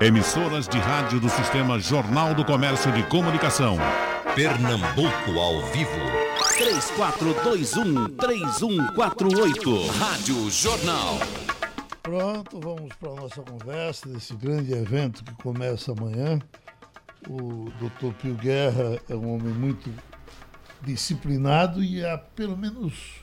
[0.00, 3.76] Emissoras de rádio do Sistema Jornal do Comércio de Comunicação.
[4.34, 5.90] Pernambuco ao vivo.
[8.16, 9.90] 3421-3148.
[9.98, 11.18] Rádio Jornal.
[12.02, 16.38] Pronto, vamos para a nossa conversa desse grande evento que começa amanhã.
[17.28, 19.92] O doutor Pio Guerra é um homem muito
[20.80, 23.20] disciplinado e há pelo menos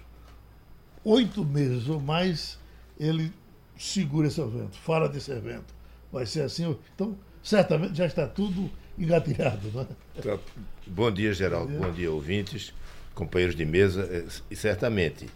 [1.03, 2.59] oito meses ou mais
[2.99, 3.33] ele
[3.75, 5.78] segura esse evento, fala desse evento
[6.11, 6.77] vai ser assim.
[6.95, 9.69] Então, certamente já está tudo engatilhado.
[9.71, 9.87] Né?
[10.17, 10.39] Então,
[10.85, 11.67] bom dia, Geraldo.
[11.67, 11.87] Bom dia.
[11.87, 12.73] bom dia, ouvintes,
[13.15, 14.01] companheiros de mesa.
[14.03, 15.27] É, e certamente,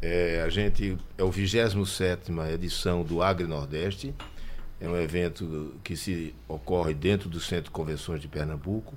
[0.00, 4.14] é, a gente é o 27 edição do Agri Nordeste.
[4.80, 8.94] É um evento que se ocorre dentro do Centro de Convenções de Pernambuco.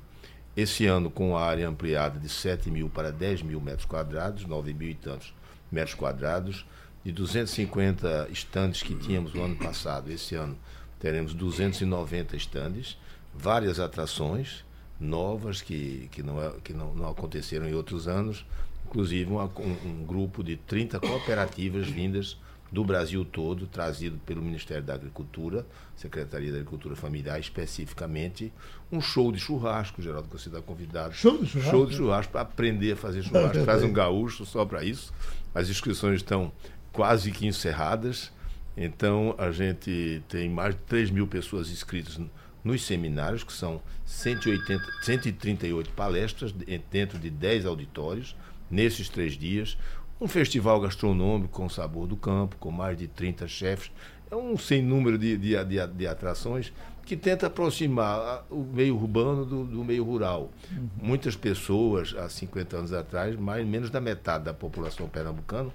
[0.55, 4.73] Esse ano com a área ampliada de 7 mil para 10 mil metros quadrados, 9
[4.73, 5.31] mil e tantos
[5.72, 6.66] metros quadrados,
[7.05, 10.11] de 250 estandes que tínhamos no ano passado.
[10.11, 10.58] Esse ano
[11.00, 12.98] teremos 290 estandes,
[13.34, 14.66] várias atrações
[15.00, 18.45] novas que, que, não, é, que não, não aconteceram em outros anos,
[18.88, 22.38] inclusive um, um, grupo de 30 cooperativas vindas
[22.72, 28.52] do Brasil todo, trazido pelo Ministério da Agricultura, Secretaria da Agricultura Familiar, especificamente,
[28.92, 31.14] um show de churrasco, Geraldo, que você está convidado.
[31.14, 31.72] Show de churrasco?
[31.72, 33.64] Show de churrasco, para aprender a fazer churrasco.
[33.64, 35.14] Traz um gaúcho só para isso.
[35.56, 36.52] As inscrições estão
[36.92, 38.32] quase que encerradas.
[38.78, 42.20] Então, a gente tem mais de 3 mil pessoas inscritas
[42.64, 46.53] nos seminários, que são 180, 138 palestras
[46.92, 48.36] dentro de 10 auditórios,
[48.70, 49.78] nesses três dias.
[50.22, 53.92] Um festival gastronômico com sabor do campo, com mais de 30 chefes.
[54.30, 56.72] É um sem número de, de, de, de atrações
[57.05, 60.52] que tenta aproximar o meio urbano do, do meio rural.
[60.70, 60.89] Uhum.
[61.02, 65.72] Muitas pessoas, há 50 anos atrás, mais menos da metade da população pernambucana,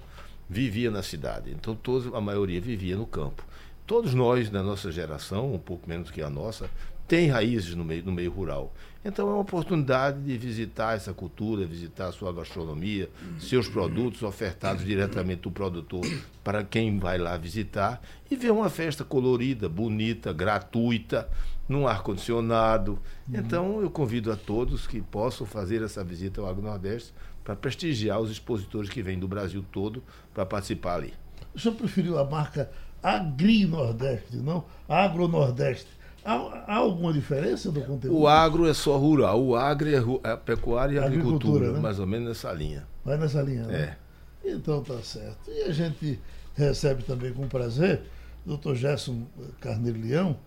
[0.49, 1.51] vivia na cidade.
[1.51, 3.43] Então, todos, a maioria vivia no campo.
[3.85, 6.69] Todos nós, da nossa geração, um pouco menos que a nossa,
[7.07, 8.73] tem raízes no meio, no meio rural.
[9.05, 14.85] Então é uma oportunidade de visitar essa cultura, visitar a sua gastronomia, seus produtos ofertados
[14.85, 16.05] diretamente do produtor
[16.43, 18.01] para quem vai lá visitar
[18.31, 21.29] e ver uma festa colorida, bonita, gratuita,
[21.67, 22.97] num ar-condicionado.
[23.31, 28.19] Então eu convido a todos que possam fazer essa visita ao Agro Nordeste para prestigiar
[28.19, 31.13] os expositores que vêm do Brasil todo para participar ali.
[31.53, 32.71] O senhor preferiu a marca
[33.01, 35.87] Agri-Nordeste, não Agro-Nordeste.
[36.25, 36.35] Há,
[36.67, 38.17] há, alguma diferença do conteúdo?
[38.17, 41.79] O agro é só rural, o agro é, é pecuária e agricultura, agricultura né?
[41.79, 42.87] mais ou menos nessa linha.
[43.03, 43.97] Vai nessa linha, né?
[44.43, 44.49] É.
[44.51, 45.51] Então tá certo.
[45.51, 46.19] E a gente
[46.55, 48.03] recebe também com prazer
[48.45, 49.23] o doutor Gerson
[49.59, 50.37] Carneiro Leão,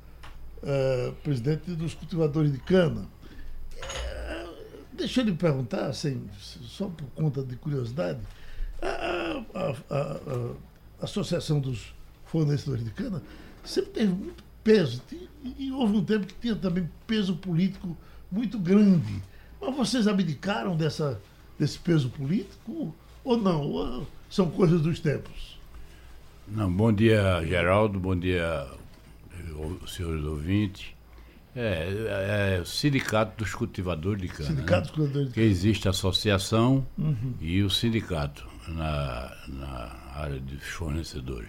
[0.63, 3.07] uh, presidente dos cultivadores de cana.
[4.97, 8.19] Deixa eu lhe perguntar, assim, só por conta de curiosidade,
[8.81, 10.03] a, a, a,
[11.01, 13.23] a Associação dos Fornecedores de Cana
[13.65, 15.03] sempre teve muito peso,
[15.59, 17.97] e houve um tempo que tinha também peso político
[18.31, 19.23] muito grande.
[19.61, 21.21] Mas vocês abdicaram dessa,
[21.59, 23.63] desse peso político ou não?
[23.63, 25.59] Ou são coisas dos tempos?
[26.49, 28.67] Não, bom dia, Geraldo, bom dia,
[29.87, 30.96] senhores ouvintes.
[31.57, 34.51] É, é, o Sindicato dos Cultivadores de Cana.
[34.51, 34.83] Sindicato né?
[34.83, 35.47] dos Cultivadores de Cana.
[35.47, 37.35] Que existe a associação uhum.
[37.41, 41.49] e o sindicato na, na área de fornecedores.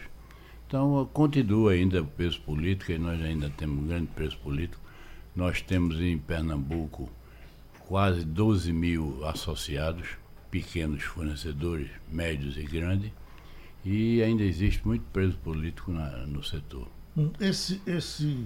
[0.65, 4.81] Então, continua ainda o peso político, e nós ainda temos um grande peso político.
[5.35, 7.09] Nós temos em Pernambuco
[7.79, 10.07] quase 12 mil associados,
[10.49, 13.11] pequenos fornecedores, médios e grandes,
[13.83, 16.87] e ainda existe muito peso político na, no setor.
[17.15, 18.45] Hum, esse, esse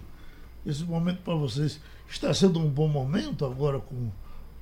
[0.65, 4.11] esse momento para vocês está sendo um bom momento agora com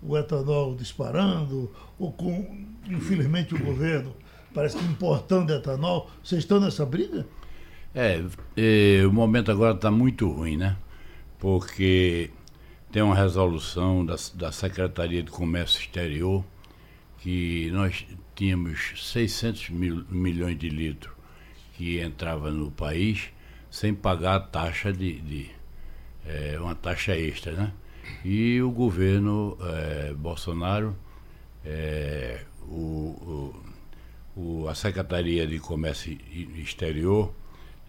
[0.01, 4.15] o etanol disparando, ou com, infelizmente, o governo
[4.53, 6.09] parece que importando etanol.
[6.23, 7.27] Vocês estão nessa briga?
[7.93, 8.23] É,
[8.55, 10.77] é o momento agora está muito ruim, né?
[11.37, 12.29] Porque
[12.91, 16.43] tem uma resolução da, da Secretaria de Comércio Exterior
[17.17, 18.05] que nós
[18.35, 21.13] tínhamos 600 mil, milhões de litros
[21.75, 23.29] que entrava no país
[23.69, 25.58] sem pagar a taxa de, de
[26.25, 27.71] é, uma taxa extra, né?
[28.23, 30.95] E o governo é, Bolsonaro,
[31.65, 33.53] é, o,
[34.35, 36.17] o, a Secretaria de Comércio
[36.55, 37.33] Exterior,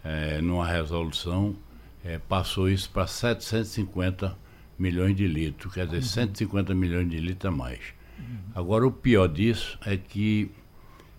[0.04, 1.56] é, numa resolução,
[2.04, 4.36] é, passou isso para 750
[4.78, 6.02] milhões de litros, quer dizer, uhum.
[6.02, 7.80] 150 milhões de litros a mais.
[8.18, 8.38] Uhum.
[8.54, 10.50] Agora, o pior disso é que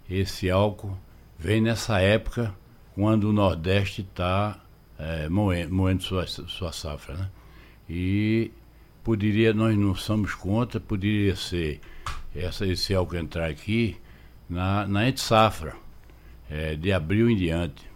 [0.09, 0.97] esse álcool
[1.37, 2.53] vem nessa época
[2.93, 4.59] quando o Nordeste está
[5.01, 7.15] é, moendo, moendo sua, sua safra.
[7.15, 7.29] Né?
[7.89, 8.51] E
[9.03, 11.81] poderia, nós não somos contra, poderia ser
[12.35, 13.97] essa, esse álcool entrar aqui
[14.47, 15.75] na, na entre safra,
[16.49, 17.89] é, de abril em diante.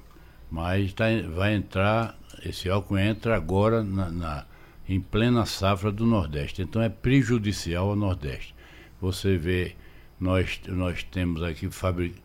[0.49, 1.05] Mas tá,
[1.35, 4.45] vai entrar esse álcool entra agora na, na,
[4.89, 6.61] em plena safra do Nordeste.
[6.61, 8.55] Então é prejudicial ao Nordeste.
[8.99, 9.75] Você vê,
[10.19, 12.15] nós, nós temos aqui, fabric,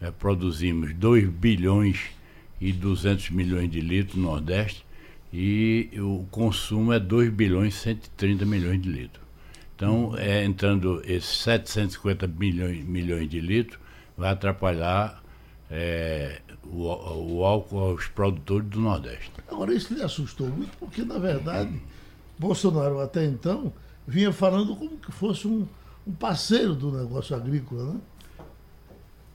[0.00, 2.17] é, produzimos 2 bilhões
[2.60, 4.84] e 200 milhões de litros no Nordeste
[5.32, 9.22] e o consumo é 2 bilhões e 130 milhões de litros.
[9.76, 13.78] Então, é, entrando esses 750 milhões, milhões de litros,
[14.16, 15.22] vai atrapalhar
[15.70, 16.86] é, o,
[17.36, 19.30] o, álcool aos produtores do Nordeste.
[19.48, 21.80] Agora, isso lhe assustou muito, porque, na verdade,
[22.38, 23.72] Bolsonaro até então
[24.06, 25.66] vinha falando como que fosse um,
[26.06, 28.00] um parceiro do negócio agrícola, né?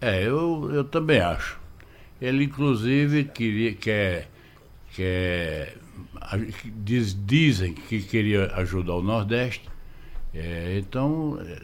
[0.02, 1.62] É, eu, eu também acho.
[2.24, 4.30] Ele, inclusive, queria, quer,
[4.96, 5.75] quer
[6.74, 9.70] diz, dizem que queria ajudar o Nordeste.
[10.34, 11.64] É, então, é,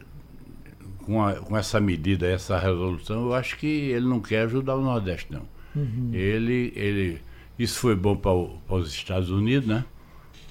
[0.98, 4.82] com, a, com essa medida, essa resolução, eu acho que ele não quer ajudar o
[4.82, 5.48] Nordeste, não.
[5.74, 6.10] Uhum.
[6.12, 7.22] Ele, ele,
[7.58, 9.86] isso foi bom para, os Estados Unidos, né?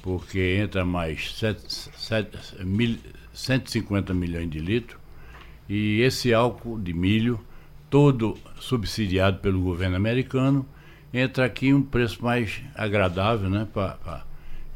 [0.00, 2.96] Porque entra mais 7, 7, mil,
[3.34, 4.98] 150 milhões de litros.
[5.68, 7.38] E esse álcool de milho,
[7.90, 10.66] todo subsidiado pelo governo americano,
[11.12, 13.66] entra aqui um preço mais agradável, né?
[13.72, 14.24] Pra, pra,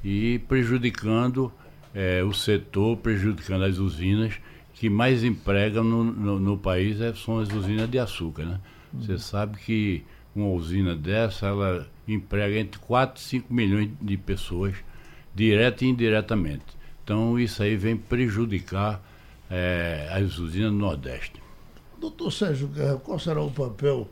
[0.02, 1.52] e prejudicando
[1.94, 4.34] é, o setor, prejudicando as usinas
[4.74, 8.60] que mais empregam no, no, no país é, são as usinas de açúcar, né?
[8.92, 9.18] Você uhum.
[9.18, 10.04] sabe que
[10.34, 14.74] uma usina dessa, ela emprega entre 4 e 5 milhões de pessoas,
[15.34, 16.64] direta e indiretamente.
[17.04, 19.02] Então isso aí vem prejudicar
[19.50, 21.41] é, as usinas do Nordeste.
[22.02, 24.08] Doutor Sérgio Guerra, qual será o papel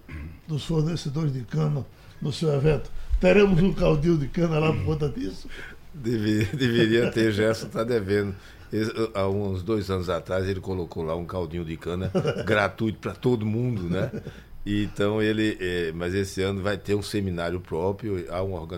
[0.46, 1.84] dos fornecedores de cana
[2.22, 2.88] no seu evento?
[3.20, 5.48] Teremos um caldinho de cana lá por conta disso?
[5.92, 8.32] Deveria, deveria ter, Gerson está devendo.
[9.12, 12.12] Há uns dois anos atrás ele colocou lá um caldinho de cana
[12.46, 14.08] gratuito para todo mundo, né?
[14.64, 18.68] Então ele, é, mas esse ano vai ter um seminário próprio, há um,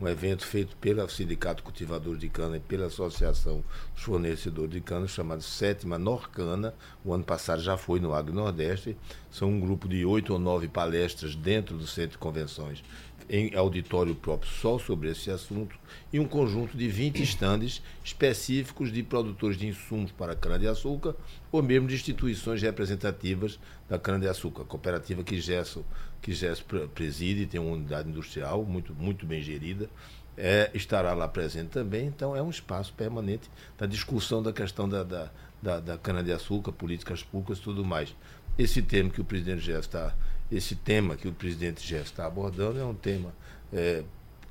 [0.00, 3.64] um evento feito pelo Sindicato Cultivador de Cana e pela Associação
[3.94, 6.74] dos Fornecedores de Cana, chamado Sétima Norcana.
[7.04, 8.96] O ano passado já foi no Agro Nordeste.
[9.30, 12.82] São um grupo de oito ou nove palestras dentro do Centro de Convenções
[13.28, 15.76] em auditório próprio só sobre esse assunto
[16.12, 21.14] e um conjunto de 20 estandes específicos de produtores de insumos para cana-de-açúcar
[21.50, 23.58] ou mesmo de instituições representativas
[23.88, 24.64] da cana-de-açúcar.
[24.64, 25.84] Cooperativa que Gesso,
[26.26, 29.88] que Gesso preside, tem uma unidade industrial muito, muito bem gerida,
[30.36, 35.04] é, estará lá presente também, então é um espaço permanente da discussão da questão da,
[35.04, 35.30] da,
[35.62, 38.12] da, da cana-de-açúcar, políticas públicas e tudo mais.
[38.58, 40.16] Esse tema que o presidente Gesso está
[40.50, 43.32] esse tema que o presidente já está abordando é um tema
[43.72, 44.02] é,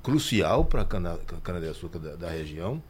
[0.02, 0.84] crucial para a
[1.42, 2.82] cana-de-açúcar da, da, região.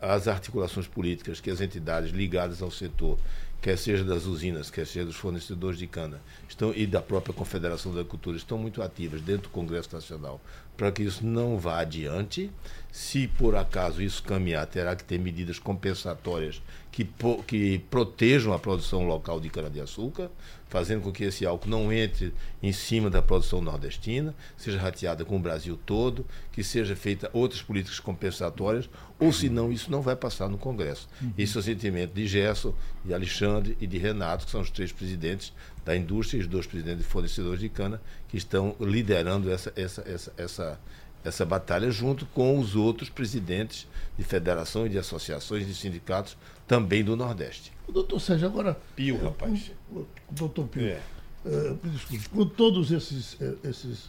[0.00, 3.18] as articulações políticas que as entidades ligadas ao setor,
[3.60, 7.92] quer seja das usinas, quer seja dos fornecedores de cana, estão, e da própria Confederação
[7.92, 10.40] da Agricultura, estão muito ativas dentro do Congresso Nacional
[10.78, 12.50] para que isso não vá adiante.
[12.90, 17.06] Se por acaso isso caminhar, terá que ter medidas compensatórias que,
[17.46, 20.30] que protejam a produção local de cana-de-açúcar,
[20.68, 25.36] fazendo com que esse álcool não entre em cima da produção nordestina, seja rateada com
[25.36, 28.88] o Brasil todo, que seja feita outras políticas compensatórias,
[29.18, 31.08] ou senão isso não vai passar no Congresso.
[31.22, 31.32] Uhum.
[31.38, 32.74] Esse é o sentimento de Gerson,
[33.04, 35.52] de Alexandre e de Renato, que são os três presidentes
[35.84, 40.02] da indústria e os dois presidentes de fornecedores de cana, que estão liderando essa, essa,
[40.06, 40.80] essa, essa,
[41.28, 43.86] essa batalha junto com os outros presidentes
[44.16, 47.72] de federações, de associações, de sindicatos também do Nordeste.
[47.86, 48.76] O doutor Sérgio, agora.
[48.94, 49.72] Pio, rapaz.
[49.90, 50.86] O, o doutor Pio.
[50.86, 51.00] É.
[51.44, 54.06] Uh, desculpe, com todos esses, uh, esses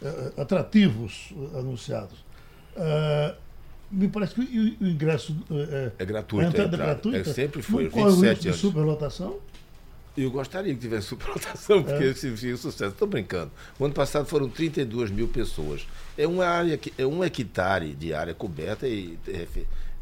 [0.00, 2.24] uh, atrativos anunciados,
[3.90, 5.36] me parece que o, ingresso
[5.98, 6.46] é gratuito.
[6.46, 7.30] A entrada é, gratuita.
[7.30, 7.84] É, sempre foi.
[7.84, 9.40] Não corre o risco de superlotação?
[10.16, 12.14] Eu gostaria que tivesse superlotação, porque é.
[12.14, 12.92] seria um sucesso.
[12.92, 13.50] Estou brincando.
[13.78, 15.86] O ano passado foram 32 mil pessoas.
[16.16, 19.18] É uma área, é um hectare de área coberta e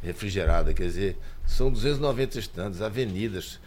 [0.03, 3.59] refrigerada, quer dizer, são 290 estandes, avenidas,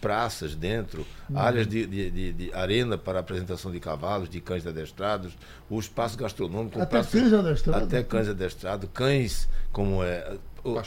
[0.00, 1.38] praças dentro, uhum.
[1.38, 5.32] áreas de, de, de, de, arena para apresentação de cavalos, de cães adestrados,
[5.70, 6.80] o espaço gastronômico.
[6.80, 7.82] Até cães adestrados.
[7.84, 10.36] Até cães adestrados, cães como é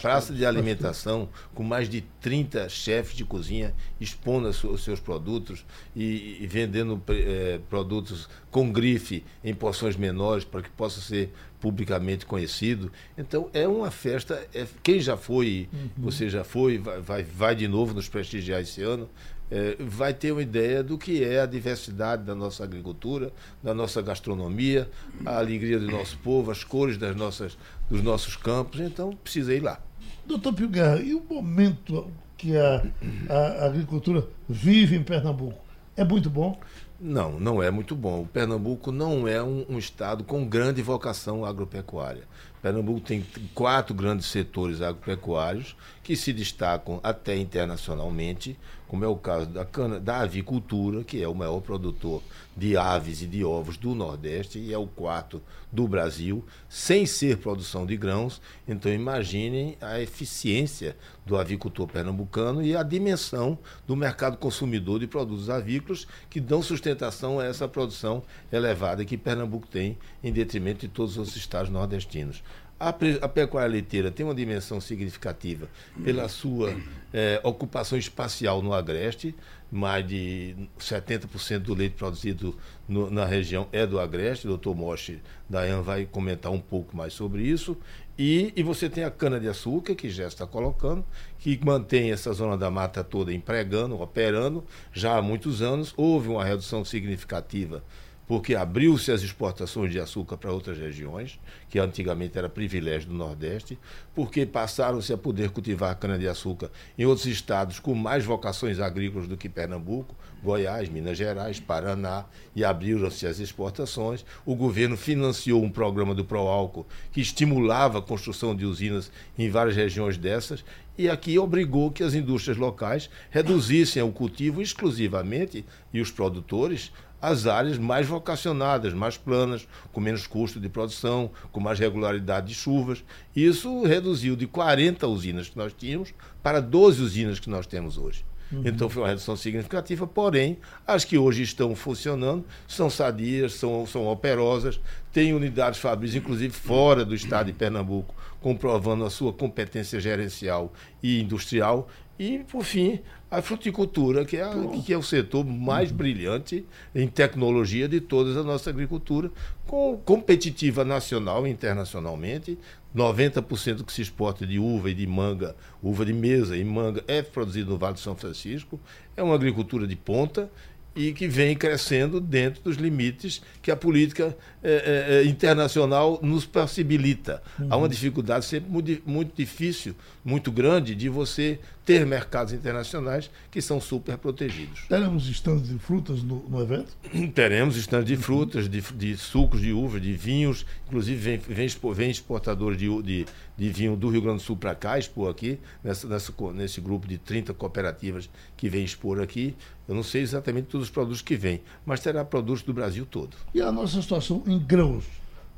[0.01, 6.37] praça de alimentação com mais de 30 chefes de cozinha expondo os seus produtos e,
[6.41, 12.91] e vendendo é, produtos com grife em porções menores para que possa ser publicamente conhecido.
[13.17, 14.45] Então é uma festa.
[14.53, 15.89] É, quem já foi, uhum.
[15.97, 19.09] você já foi, vai, vai, vai de novo nos prestigiar esse ano.
[19.51, 24.01] É, vai ter uma ideia do que é a diversidade da nossa agricultura, da nossa
[24.01, 24.89] gastronomia,
[25.25, 27.57] a alegria do nosso povo, as cores das nossas,
[27.89, 28.79] dos nossos campos.
[28.79, 29.79] Então, precisa ir lá.
[30.25, 32.83] Doutor Pio Guerra, e o momento que a,
[33.29, 35.59] a agricultura vive em Pernambuco?
[35.97, 36.57] É muito bom?
[36.99, 38.21] Não, não é muito bom.
[38.21, 42.23] O Pernambuco não é um, um estado com grande vocação agropecuária.
[42.61, 43.25] Pernambuco tem
[43.55, 49.99] quatro grandes setores agropecuários que se destacam até internacionalmente, como é o caso da, cana,
[49.99, 52.21] da avicultura, que é o maior produtor
[52.55, 55.41] de aves e de ovos do Nordeste e é o quarto
[55.71, 58.41] do Brasil, sem ser produção de grãos.
[58.67, 65.49] Então imaginem a eficiência do avicultor pernambucano e a dimensão do mercado consumidor de produtos
[65.49, 71.17] avícolas que dão sustentação a essa produção elevada que Pernambuco tem em detrimento de todos
[71.17, 72.43] os estados nordestinos.
[72.81, 72.89] A,
[73.21, 75.69] a pecuária leiteira tem uma dimensão significativa
[76.03, 76.75] pela sua
[77.13, 79.35] é, ocupação espacial no Agreste,
[79.71, 82.57] mais de 70% do leite produzido
[82.89, 84.47] no, na região é do Agreste.
[84.47, 87.77] O doutor Moche Dayan vai comentar um pouco mais sobre isso.
[88.17, 91.05] E, e você tem a cana-de-açúcar, que já está colocando,
[91.37, 95.93] que mantém essa zona da mata toda empregando, operando já há muitos anos.
[95.95, 97.83] Houve uma redução significativa
[98.31, 101.37] porque abriu-se as exportações de açúcar para outras regiões,
[101.69, 103.77] que antigamente era privilégio do Nordeste,
[104.15, 109.49] porque passaram-se a poder cultivar cana-de-açúcar em outros estados com mais vocações agrícolas do que
[109.49, 112.23] Pernambuco, Goiás, Minas Gerais, Paraná,
[112.55, 114.25] e abriram-se as exportações.
[114.45, 119.75] O governo financiou um programa do Proálcool que estimulava a construção de usinas em várias
[119.75, 120.63] regiões dessas,
[120.97, 127.45] e aqui obrigou que as indústrias locais reduzissem o cultivo exclusivamente, e os produtores, as
[127.45, 133.03] áreas mais vocacionadas, mais planas, com menos custo de produção, com mais regularidade de chuvas.
[133.35, 138.25] Isso reduziu de 40 usinas que nós tínhamos para 12 usinas que nós temos hoje.
[138.51, 138.63] Uhum.
[138.65, 144.07] Então foi uma redução significativa, porém, as que hoje estão funcionando são sadias, são, são
[144.07, 144.79] operosas,
[145.13, 151.21] têm unidades fabris, inclusive fora do estado de Pernambuco, comprovando a sua competência gerencial e
[151.21, 151.87] industrial.
[152.21, 152.99] E, por fim,
[153.31, 154.53] a fruticultura, que é, a,
[154.85, 155.97] que é o setor mais uhum.
[155.97, 156.63] brilhante
[156.93, 159.31] em tecnologia de toda a nossa agricultura,
[159.65, 162.59] com, competitiva nacional e internacionalmente.
[162.95, 167.03] 90% do que se exporta de uva e de manga, uva de mesa e manga,
[167.07, 168.79] é produzido no Vale do São Francisco.
[169.17, 170.51] É uma agricultura de ponta
[170.95, 177.41] e que vem crescendo dentro dos limites que a política é, é, internacional nos possibilita.
[177.57, 177.67] Uhum.
[177.69, 183.61] Há uma dificuldade sempre muito, muito difícil, muito grande, de você ter mercados internacionais que
[183.61, 184.85] são super protegidos.
[184.87, 186.95] Teremos estandes de frutas no, no evento?
[187.33, 190.65] Teremos estandes de frutas, de, de, sucos de uva, de vinhos.
[190.87, 193.25] Inclusive, vem, vem, vem exportadores de, de,
[193.57, 197.07] de, vinho do Rio Grande do Sul para cá, expor aqui, nessa, nessa, nesse grupo
[197.07, 199.55] de 30 cooperativas que vem expor aqui.
[199.87, 203.35] Eu não sei exatamente todos os produtos que vêm, mas terá produtos do Brasil todo.
[203.53, 205.05] E a nossa situação em grãos?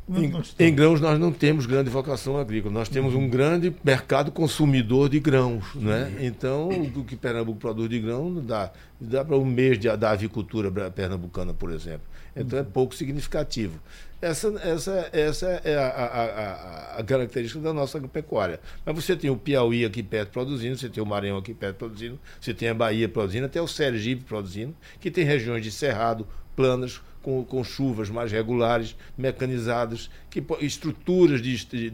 [0.10, 5.08] Em, em, grãos nós não temos grande vocação agrícola, nós temos um grande mercado consumidor
[5.08, 5.64] de grãos.
[5.76, 6.18] Né?
[6.20, 10.70] Então, o que Pernambuco produz de grão dá, dá para um mês de, da avicultura
[10.92, 12.06] pernambucana, por exemplo.
[12.36, 13.80] Então é pouco significativo.
[14.24, 18.58] Essa, essa, essa é a, a, a, a característica da nossa pecuária.
[18.86, 22.18] Mas você tem o Piauí aqui perto produzindo, você tem o Maranhão aqui perto produzindo,
[22.40, 26.26] você tem a Bahia produzindo, até o Sergipe produzindo, que tem regiões de cerrado,
[26.56, 31.90] planas, com, com chuvas mais regulares, mecanizadas, que, estruturas de, de,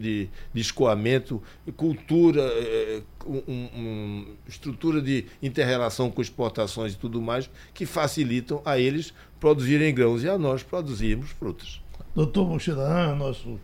[0.54, 1.42] de escoamento,
[1.76, 8.78] cultura, é, um, um, estrutura de interrelação com exportações e tudo mais, que facilitam a
[8.78, 11.80] eles produzirem grãos e a nós produzirmos frutas.
[12.14, 13.58] Doutor Mochidan, nosso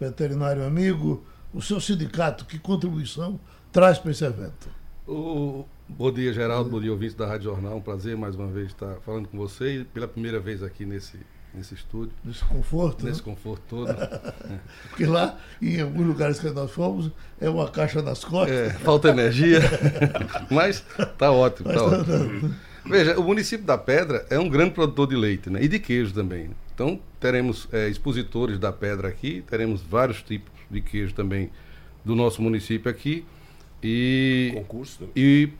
[0.00, 3.38] veterinário amigo, o seu sindicato, que contribuição
[3.70, 4.68] traz para esse evento?
[5.06, 5.64] O,
[5.96, 6.70] Bom dia, Geraldo.
[6.70, 7.76] Bom dia, ouvintes da Rádio Jornal.
[7.76, 11.18] Um prazer mais uma vez estar falando com você pela primeira vez aqui nesse,
[11.52, 12.12] nesse estúdio.
[12.24, 13.04] Nesse conforto.
[13.04, 13.24] Nesse né?
[13.24, 13.94] conforto todo.
[14.88, 18.56] Porque lá, em alguns lugares que nós fomos, é uma caixa nas costas.
[18.56, 19.60] É, falta energia.
[20.50, 20.82] Mas
[21.18, 22.54] tá ótimo, tá, tá ótimo.
[22.84, 25.62] Veja, o município da Pedra é um grande produtor de leite né?
[25.62, 26.50] e de queijo também.
[26.74, 31.50] Então, teremos é, expositores da Pedra aqui, teremos vários tipos de queijo também
[32.04, 33.24] do nosso município aqui.
[33.82, 35.08] E, concurso.
[35.14, 35.50] E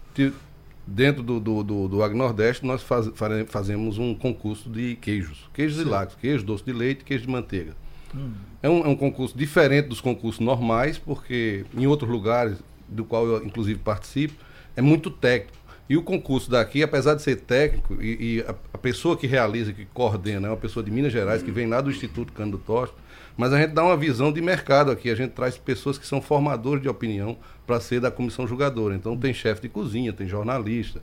[0.87, 3.11] dentro do, do, do, do Nordeste nós faz,
[3.47, 5.49] fazemos um concurso de queijos.
[5.55, 5.85] Queijos Sim.
[5.85, 7.75] e lácteos, queijo doce de leite queijo de manteiga.
[8.15, 8.33] Hum.
[8.63, 13.27] É, um, é um concurso diferente dos concursos normais, porque em outros lugares, do qual
[13.27, 14.35] eu inclusive participo,
[14.77, 15.62] é muito técnico.
[15.89, 19.73] E o concurso daqui, apesar de ser técnico, e, e a, a, pessoa que realiza,
[19.73, 22.95] que coordena, é uma pessoa de Minas Gerais, que vem lá do Instituto Cândido Tosto,
[23.37, 25.11] mas a gente dá uma visão de mercado aqui.
[25.11, 27.37] A gente traz pessoas que são formadores de opinião
[27.67, 28.95] para ser da comissão julgadora.
[28.95, 31.01] Então tem chefe de cozinha, tem jornalista,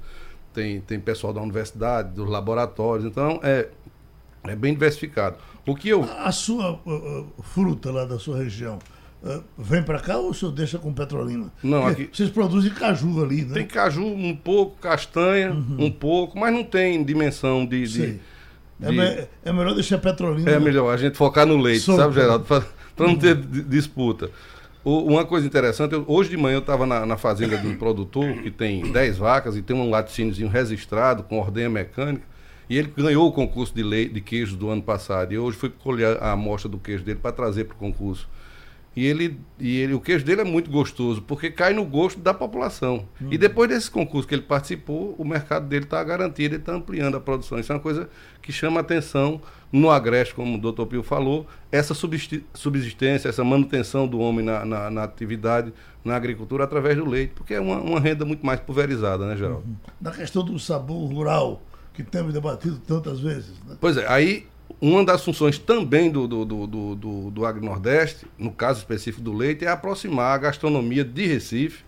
[0.53, 3.05] tem, tem pessoal da universidade, dos laboratórios.
[3.05, 3.67] Então é,
[4.43, 5.37] é bem diversificado.
[5.65, 6.03] O que eu...
[6.03, 8.79] A sua uh, fruta lá da sua região,
[9.21, 11.51] Uh, vem para cá ou o senhor deixa com Petrolina?
[11.61, 12.15] Não, Porque aqui.
[12.15, 13.53] Vocês produzem caju ali, né?
[13.53, 15.75] Tem caju um pouco, castanha uhum.
[15.85, 18.19] um pouco, mas não tem dimensão de, de,
[18.81, 20.49] É, de- me- é melhor deixar Petrolina.
[20.49, 21.99] É melhor a gente focar no leite, Solto.
[21.99, 22.45] sabe, Geraldo?
[22.45, 22.63] Para
[23.07, 24.31] não ter di- disputa.
[24.85, 27.75] O- uma coisa interessante, eu- hoje de manhã eu estava na, na fazenda de um
[27.75, 32.23] produtor que tem 10 vacas e tem um laticíniozinho registrado com ordenha mecânica.
[32.69, 35.33] E ele ganhou o concurso de, leite, de queijos do ano passado.
[35.33, 38.29] E hoje fui colher a amostra do queijo dele para trazer para o concurso.
[38.99, 42.33] E ele, e ele, o queijo dele é muito gostoso, porque cai no gosto da
[42.33, 43.07] população.
[43.31, 47.15] E depois desse concurso que ele participou, o mercado dele está garantido, ele está ampliando
[47.15, 47.57] a produção.
[47.57, 48.09] Isso é uma coisa
[48.41, 49.39] que chama atenção
[49.71, 54.89] no Agreste, como o doutor Pio falou, essa subsistência, essa manutenção do homem na, na,
[54.89, 55.71] na atividade,
[56.03, 59.63] na agricultura, através do leite, porque é uma, uma renda muito mais pulverizada, né, Geraldo?
[60.01, 61.61] Na questão do sabor rural,
[61.93, 63.53] que temos debatido tantas vezes.
[63.65, 63.77] Né?
[63.79, 64.45] Pois é, aí
[64.81, 69.65] uma das funções também do, do, do, do, do, Agro-Nordeste, no caso específico do leite,
[69.65, 71.83] é aproximar a gastronomia de Recife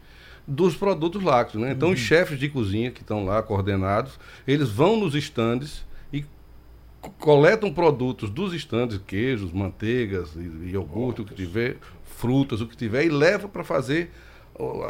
[0.47, 1.63] dos produtos lácteos.
[1.63, 1.71] Né?
[1.71, 6.25] Então, os chefes de cozinha que estão lá coordenados, eles vão nos estandes e
[6.99, 10.35] co- coletam produtos dos estandes, queijos, manteigas,
[10.65, 11.77] iogurte, o que tiver,
[12.17, 14.11] frutas, o que tiver, e leva para fazer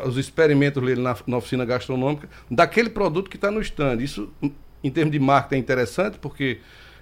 [0.05, 4.01] os experimentos dele na, na oficina gastronômica daquele produto que está no stand.
[4.01, 6.59] Isso, em- em termos de marketing, é interessante porque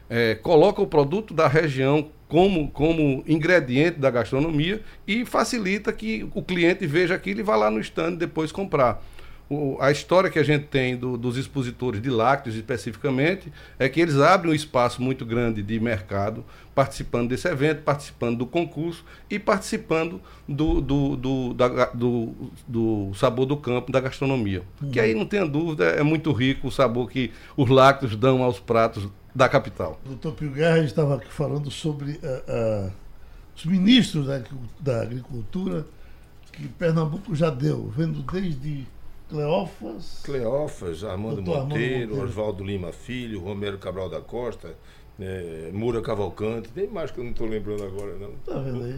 [0.09, 6.41] é, coloca o produto da região como, como ingrediente da gastronomia e facilita que o
[6.43, 9.03] cliente veja aquilo e vá lá no stand depois comprar.
[9.51, 13.99] O- a história que a gente tem do- dos expositores de lácteos especificamente é que
[13.99, 19.39] eles abrem um espaço muito grande de mercado participando desse evento, participando do concurso e
[19.39, 22.31] participando do, do, do, da do,
[22.67, 24.61] do sabor do campo, da gastronomia.
[24.93, 28.59] Que aí, não tenha dúvida, é muito rico o sabor que os lácteos dão aos
[28.59, 29.99] pratos da capital.
[30.05, 32.89] O doutor Pio Guerra estava aqui falando sobre ah, ah,
[33.55, 34.41] os ministros da,
[34.79, 35.85] da agricultura
[36.51, 38.85] que Pernambuco já deu, vendo desde
[39.29, 40.21] Cleófas.
[40.23, 42.23] Cleófas, Armando Monteiro, Monteiro.
[42.23, 44.75] Oswaldo Lima Filho, Romero Cabral da Costa,
[45.19, 48.31] eh, Mura Cavalcante, tem mais que eu não estou lembrando agora, não.
[48.43, 48.95] Tá vendo aí?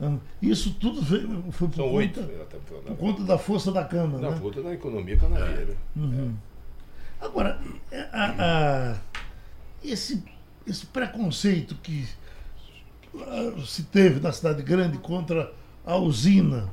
[0.00, 2.20] Ah, Isso tudo veio- foi por São oito.
[2.20, 2.98] conta, eu até tô por falando.
[2.98, 4.20] conta da força da Câmara.
[4.28, 4.38] Na né?
[4.38, 5.74] puta da economia canavieira.
[7.20, 7.58] Agora,
[7.90, 8.96] é, a- a-
[9.90, 10.22] esse,
[10.66, 12.06] esse preconceito que
[13.16, 15.52] ah, se teve na cidade grande contra
[15.84, 16.68] a usina,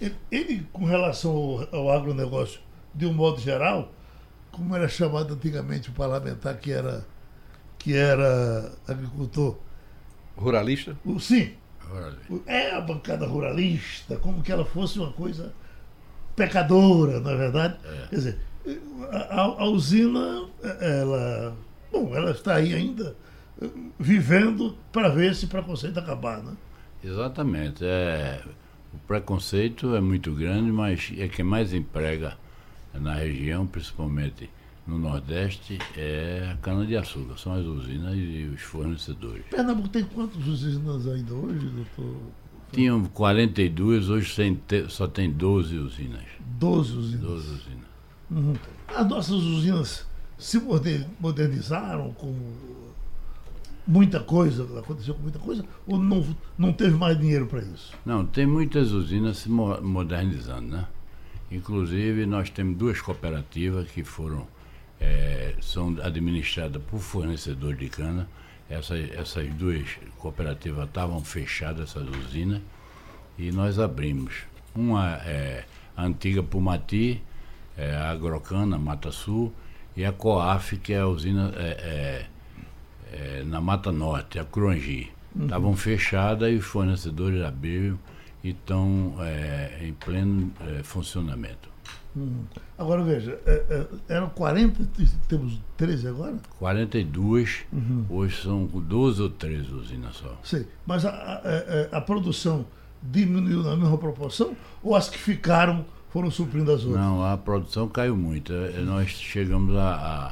[0.00, 1.32] ele, ele, com relação
[1.72, 2.60] ao, ao agronegócio,
[2.94, 3.92] de um modo geral,
[4.50, 7.06] como era chamado antigamente o parlamentar que era,
[7.78, 9.56] que era agricultor,
[10.36, 10.96] Ruralista?
[11.04, 11.52] o, sim,
[12.30, 15.52] o- é a bancada ruralista, como que ela fosse uma coisa
[16.36, 17.76] pecadora, na é verdade.
[18.08, 18.38] Quer dizer,
[19.10, 20.48] a, a- a usina,
[20.80, 21.56] ela,
[21.92, 23.16] bom, ela está aí ainda
[23.60, 26.56] eh, vivendo para ver esse preconceito acabar, né?
[27.02, 27.84] Exatamente.
[27.84, 28.42] É,
[28.92, 32.36] o preconceito é muito grande, mas é quem mais emprega
[32.94, 34.50] na região, principalmente
[34.86, 37.36] no Nordeste, é a cana-de-açúcar.
[37.36, 39.44] São as usinas e os fornecedores.
[39.50, 42.16] Pernambuco tem quantas usinas ainda hoje, doutor?
[42.72, 44.34] Tinham 42, hoje
[44.88, 46.24] só tem 12 usinas.
[46.58, 47.20] 12 usinas.
[47.20, 47.88] 12 usinas.
[48.30, 48.54] Uhum.
[48.88, 50.06] As nossas usinas
[50.38, 52.34] se moder- modernizaram com
[53.86, 56.24] muita coisa, aconteceu com muita coisa, ou não,
[56.56, 57.92] não teve mais dinheiro para isso?
[58.04, 60.86] Não, tem muitas usinas se mo- modernizando, né?
[61.50, 64.46] Inclusive, nós temos duas cooperativas que foram,
[65.00, 68.28] eh, são administradas por fornecedores de cana.
[68.68, 72.60] Essas, essas duas cooperativas estavam fechadas, essas usinas,
[73.38, 74.34] e nós abrimos.
[74.74, 75.64] Uma é
[75.96, 77.22] a antiga Pumati,
[77.78, 79.50] é Agrocana, Mata Sul,
[79.98, 82.26] e a Coaf, que é a usina é,
[83.12, 85.10] é, é, na Mata Norte, a Crongi.
[85.40, 87.98] Estavam fechadas e os fornecedores abriram
[88.42, 91.68] e estão é, em pleno é, funcionamento.
[92.16, 92.44] Uhum.
[92.76, 94.88] Agora veja, é, eram 40,
[95.28, 96.36] temos 13 agora?
[96.58, 97.66] 42,
[98.08, 100.36] hoje são 12 ou 13 usinas só.
[100.42, 100.66] Sei.
[100.86, 101.42] Mas a, a-
[101.92, 102.66] a- a produção
[103.02, 107.02] diminuiu na mesma proporção ou as que ficaram foram suprindo as outras?
[107.02, 108.52] Não, a produção caiu muito.
[108.52, 110.26] É, Nós chegamos a, a,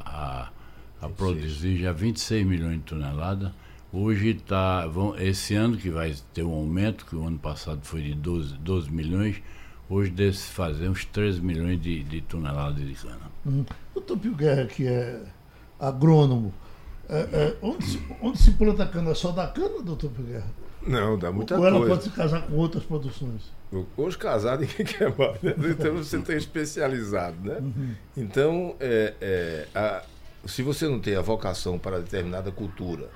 [1.01, 3.51] a, a produzir já 26 milhões de toneladas.
[3.93, 4.85] Hoje está.
[5.19, 8.91] Esse ano que vai ter um aumento, que o ano passado foi de 12, 12
[8.91, 9.43] milhões,
[9.89, 13.31] hoje deve se fazer uns 13 milhões de, de toneladas de cana.
[13.45, 13.65] Uhum.
[13.95, 15.23] Doutor Pio Guerra, que é
[15.79, 16.53] agrônomo,
[17.09, 19.15] é, é, onde, se, onde se planta cana?
[19.15, 20.51] Só da cana, doutor Pio Guerra?
[20.87, 21.95] Não, dá muita ou ela coisa.
[21.95, 23.43] pode se casar com outras produções?
[23.97, 25.55] Hoje casado ninguém quer mais, né?
[25.71, 27.61] Então você tem especializado, né?
[28.17, 30.03] Então, é, é, a-
[30.47, 33.09] se você não tem a vocação para determinada cultura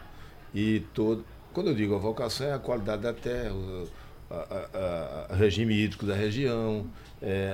[0.55, 1.25] e todo.
[1.53, 3.89] Quando eu digo a vocação é a qualidade da terra, o
[4.29, 6.87] a, a- a- a regime hídrico da região,
[7.21, 7.53] é,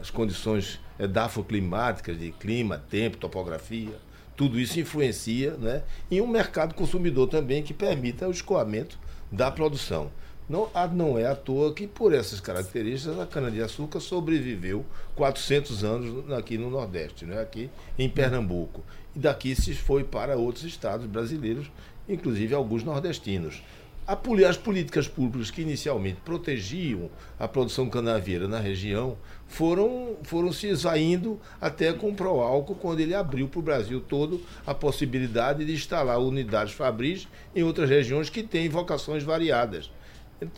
[0.00, 3.92] as condições é, dafoclimáticas de clima, tempo, topografia.
[4.36, 8.98] tudo isso influencia né, em um mercado consumidor também que permita o escoamento
[9.30, 10.10] da produção.
[10.48, 16.56] Não, não é à toa que, por essas características, a cana-de-açúcar sobreviveu 400 anos aqui
[16.56, 17.40] no Nordeste, né?
[17.40, 18.82] aqui em Pernambuco.
[19.14, 21.70] E daqui se foi para outros estados brasileiros,
[22.08, 23.62] inclusive alguns nordestinos.
[24.08, 31.38] As políticas públicas que inicialmente protegiam a produção canavieira na região foram, foram se esvaindo
[31.60, 36.18] até com o Proálcool, quando ele abriu para o Brasil todo a possibilidade de instalar
[36.20, 39.90] unidades fabris em outras regiões que têm vocações variadas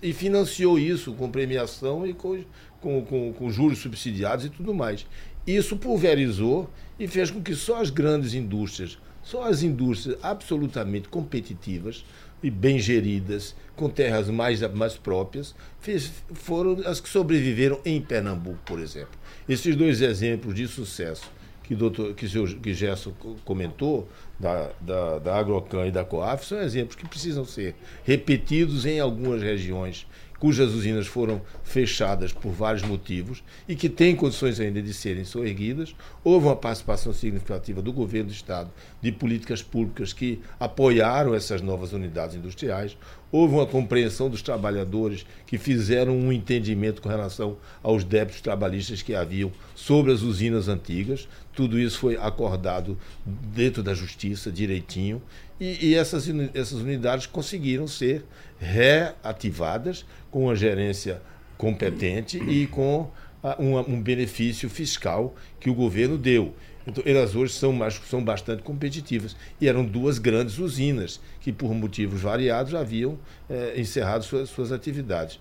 [0.01, 2.45] e financiou isso com premiação e com,
[2.81, 5.05] com, com, com, juros subsidiados e tudo mais.
[5.45, 12.05] Isso pulverizou e fez com que só as grandes indústrias, só as indústrias absolutamente competitivas
[12.43, 18.59] e bem geridas, com terras mais, mais próprias, fez, foram as que sobreviveram em Pernambuco,
[18.65, 19.19] por exemplo.
[19.49, 21.31] Esses dois exemplos de sucesso
[21.71, 23.13] que, doutor, que, seu, que Gerson
[23.45, 24.09] comentou,
[24.41, 29.41] da, da, da Agrocan e da Coaf, são exemplos que precisam ser repetidos em algumas
[29.41, 30.07] regiões
[30.41, 35.95] cujas usinas foram fechadas por vários motivos e que têm condições ainda de serem soerguidas.
[36.25, 38.71] Houve uma participação significativa do governo do Estado
[39.03, 42.97] de políticas públicas que apoiaram essas novas unidades industriais.
[43.33, 49.15] Houve uma compreensão dos trabalhadores que fizeram um entendimento com relação aos débitos trabalhistas que
[49.15, 51.29] haviam sobre as usinas antigas.
[51.55, 55.23] Tudo isso foi acordado dentro da justiça, direitinho,
[55.61, 58.25] e, e essas, essas unidades conseguiram ser
[58.59, 61.23] reativadas com uma gerência
[61.57, 63.11] competente e com
[63.59, 66.55] um, um benefício fiscal que o governo deu.
[66.87, 69.37] Então, elas hoje são, mais, são bastante competitivas.
[69.61, 75.39] E eram duas grandes usinas que, por motivos variados, haviam é, encerrado suas, suas atividades.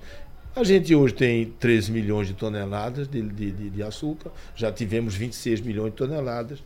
[0.56, 5.62] A gente hoje tem 13 milhões de toneladas de, de, de açúcar, já tivemos 26
[5.62, 6.60] milhões de toneladas.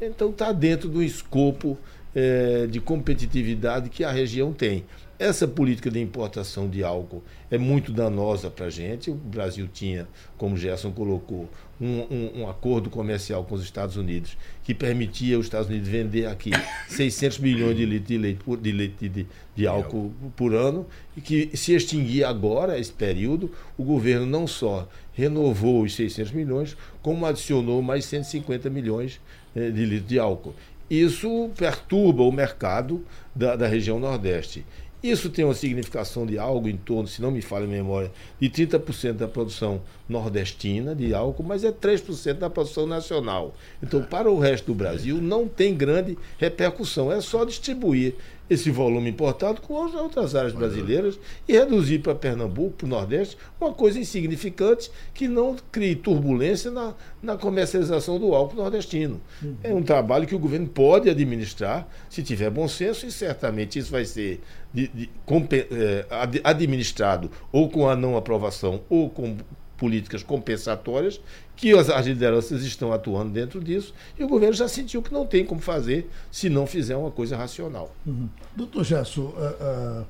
[0.00, 1.78] Então está dentro do escopo
[2.14, 4.84] é, de competitividade que a região tem.
[5.18, 9.10] Essa política de importação de álcool é muito danosa para a gente.
[9.10, 11.48] O Brasil tinha, como Gerson colocou,
[11.80, 16.26] um, um, um, acordo comercial com os Estados Unidos que permitia os Estados Unidos vender
[16.26, 16.50] aqui
[16.88, 21.20] 600 milhões de litros de leite, por, de, leite de, de álcool por ano e
[21.22, 27.24] que se extinguia agora, esse período, o governo não só renovou os 600 milhões, como
[27.24, 29.18] adicionou mais 150 milhões
[29.54, 30.54] eh, de litros de álcool.
[30.88, 34.64] Isso perturba o mercado da, da região Nordeste.
[35.10, 38.50] Isso tem uma significação de algo em torno, se não me falha a memória, de
[38.50, 43.54] 30% da produção nordestina de álcool, mas é 3% da produção nacional.
[43.82, 47.12] Então, para o resto do Brasil, não tem grande repercussão.
[47.12, 48.14] É só distribuir
[48.48, 53.36] esse volume importado com as outras áreas brasileiras e reduzir para Pernambuco, para o Nordeste,
[53.60, 59.20] uma coisa insignificante que não crie turbulência na, na comercialização do álcool nordestino.
[59.42, 59.56] Uhum.
[59.62, 63.90] É um trabalho que o governo pode administrar se tiver bom senso e certamente isso
[63.90, 64.40] vai ser
[64.72, 65.10] de, de,
[65.52, 66.06] é,
[66.44, 69.36] administrado ou com a não aprovação ou com
[69.76, 71.20] políticas compensatórias,
[71.54, 75.26] que as, as, lideranças estão atuando dentro disso, e o governo já sentiu que não
[75.26, 77.94] tem como fazer se não fizer uma coisa racional.
[78.06, 78.28] Uhum.
[78.54, 80.04] Doutor Gesso, uh,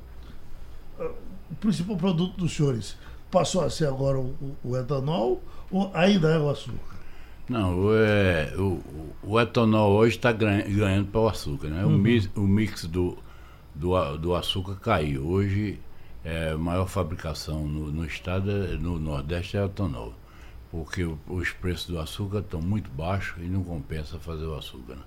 [1.01, 1.15] uh, uh,
[1.51, 2.97] o principal produto dos senhores
[3.31, 6.97] passou a ser agora o, o etanol ou ainda é o açúcar?
[7.49, 8.81] Não, o, é, o,
[9.23, 11.69] o etanol hoje está ganhando para o açúcar.
[11.69, 11.85] Né?
[11.85, 11.95] Uhum.
[11.95, 13.17] O, mix, o mix do,
[13.75, 15.27] do, do açúcar caiu.
[15.27, 15.79] Hoje
[16.27, 20.13] é, a maior fabricação no, no estado, é, no Nordeste, é a etanol.
[20.73, 24.97] Porque o, os preços do açúcar estão muito baixos e não compensa fazer o açúcar.
[24.97, 25.03] Né?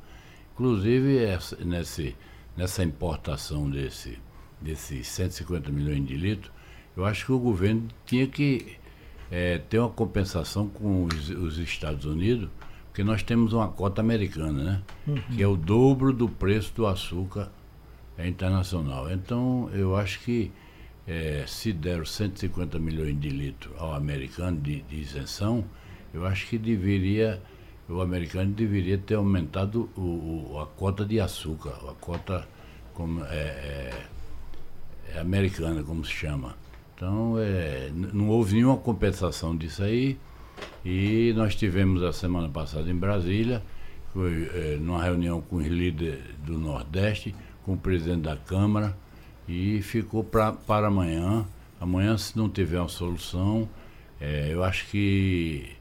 [0.54, 2.16] Inclusive, essa, nesse,
[2.56, 4.18] nessa importação desse,
[4.62, 6.52] desses 150 milhões de litros,
[6.96, 8.78] eu acho que o governo tinha que
[9.30, 12.50] é, ter uma compensação com os, os, Estados Unidos,
[12.88, 14.82] porque nós temos uma cota americana, né?
[15.06, 15.22] Uhum.
[15.36, 17.52] Que é o dobro do preço do açúcar
[18.18, 19.12] internacional.
[19.12, 20.52] Então, eu acho que
[21.10, 25.66] é, se deram 150 milhões de litros ao americano de, de, isenção,
[26.14, 27.42] eu acho que deveria,
[27.90, 32.48] o americano deveria ter aumentado o, o, a cota de açúcar, a cota
[32.94, 33.94] como, é, é,
[35.16, 36.56] é americana, como se chama.
[36.96, 40.16] Então, é, não houve nenhuma compensação disso aí.
[40.86, 43.64] E nós tivemos a semana passada em Brasília,
[44.14, 48.96] foi é, numa reunião com os líderes do Nordeste, com o presidente da Câmara,
[49.50, 51.44] e ficou pra, para amanhã.
[51.82, 53.68] Amanhã, se não tiver uma solução,
[54.22, 55.72] é, eu acho que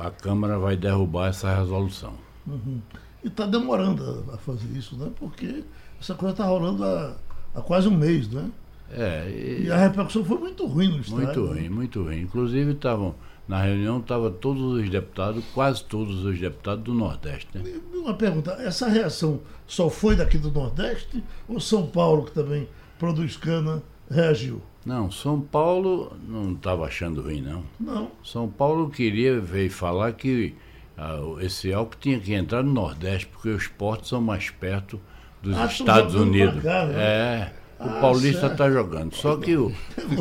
[0.00, 2.14] a Câmara vai derrubar essa resolução.
[2.44, 2.80] Uhum.
[3.22, 5.10] E está demorando a, fazer isso, né?
[5.16, 5.62] Porque
[6.00, 7.16] essa coisa está rolando há,
[7.54, 8.50] há, quase um mês, né?
[8.90, 11.22] É, e, e, a repercussão foi muito ruim no estado.
[11.22, 12.20] Muito ruim, muito ruim.
[12.20, 13.14] Inclusive estavam
[13.46, 17.48] Na reunião estavam todos os deputados, quase todos os deputados do Nordeste.
[17.54, 17.80] Né?
[17.94, 22.68] Uma pergunta, essa reação só foi daqui do Nordeste ou São Paulo, que também
[23.04, 24.62] produz cana, reagiu?
[24.84, 27.62] Não, São Paulo não estava achando ruim, não.
[27.78, 28.10] Não.
[28.22, 30.54] São Paulo queria veio falar que
[30.96, 34.98] ah, esse álcool tinha que entrar no Nordeste, porque os portos são mais perto
[35.42, 36.62] dos Ah, Estados Unidos.
[36.62, 36.94] cá, né?
[36.96, 39.14] É, o Ah, Paulista está jogando.
[39.14, 39.70] Só que o,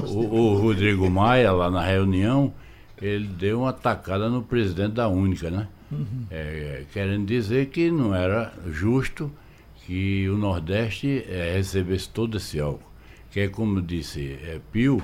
[0.08, 2.54] o, o Rodrigo Maia, lá na reunião,
[3.02, 5.68] ele deu uma tacada no presidente da Única, né?
[5.92, 6.26] Uhum.
[6.32, 9.30] É, querendo dizer que não era justo
[9.86, 12.92] que o Nordeste eh, recebesse todo esse álcool.
[13.30, 15.02] Que é como disse é, Pio,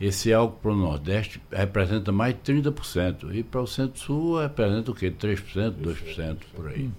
[0.00, 3.34] esse álcool para o Nordeste representa mais de 30%.
[3.34, 5.10] E para o Centro-Sul representa o quê?
[5.10, 6.90] 3%, 2% por aí.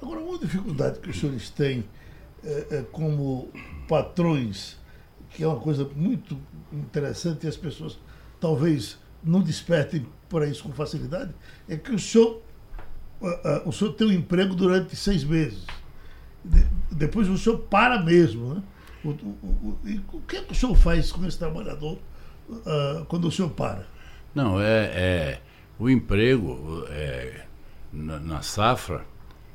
[0.00, 1.84] Agora, uma dificuldade que os senhores têm
[2.44, 3.50] é, é, como
[3.88, 4.78] patrões,
[5.30, 6.38] que é uma coisa muito
[6.72, 7.98] interessante e as pessoas
[8.40, 11.32] talvez não despertem para isso com facilidade,
[11.68, 12.42] é que o senhor,
[13.64, 15.64] o senhor tem um emprego durante seis meses.
[16.44, 18.54] De- depois o senhor para mesmo.
[18.54, 18.62] Né?
[19.04, 19.78] O, o- o-
[20.16, 21.98] o que, é que o senhor faz com esse trabalhador
[22.66, 23.86] ah, quando o senhor para?
[24.34, 25.40] Não, é, é
[25.78, 27.44] o emprego é,
[27.92, 29.04] na, na safra,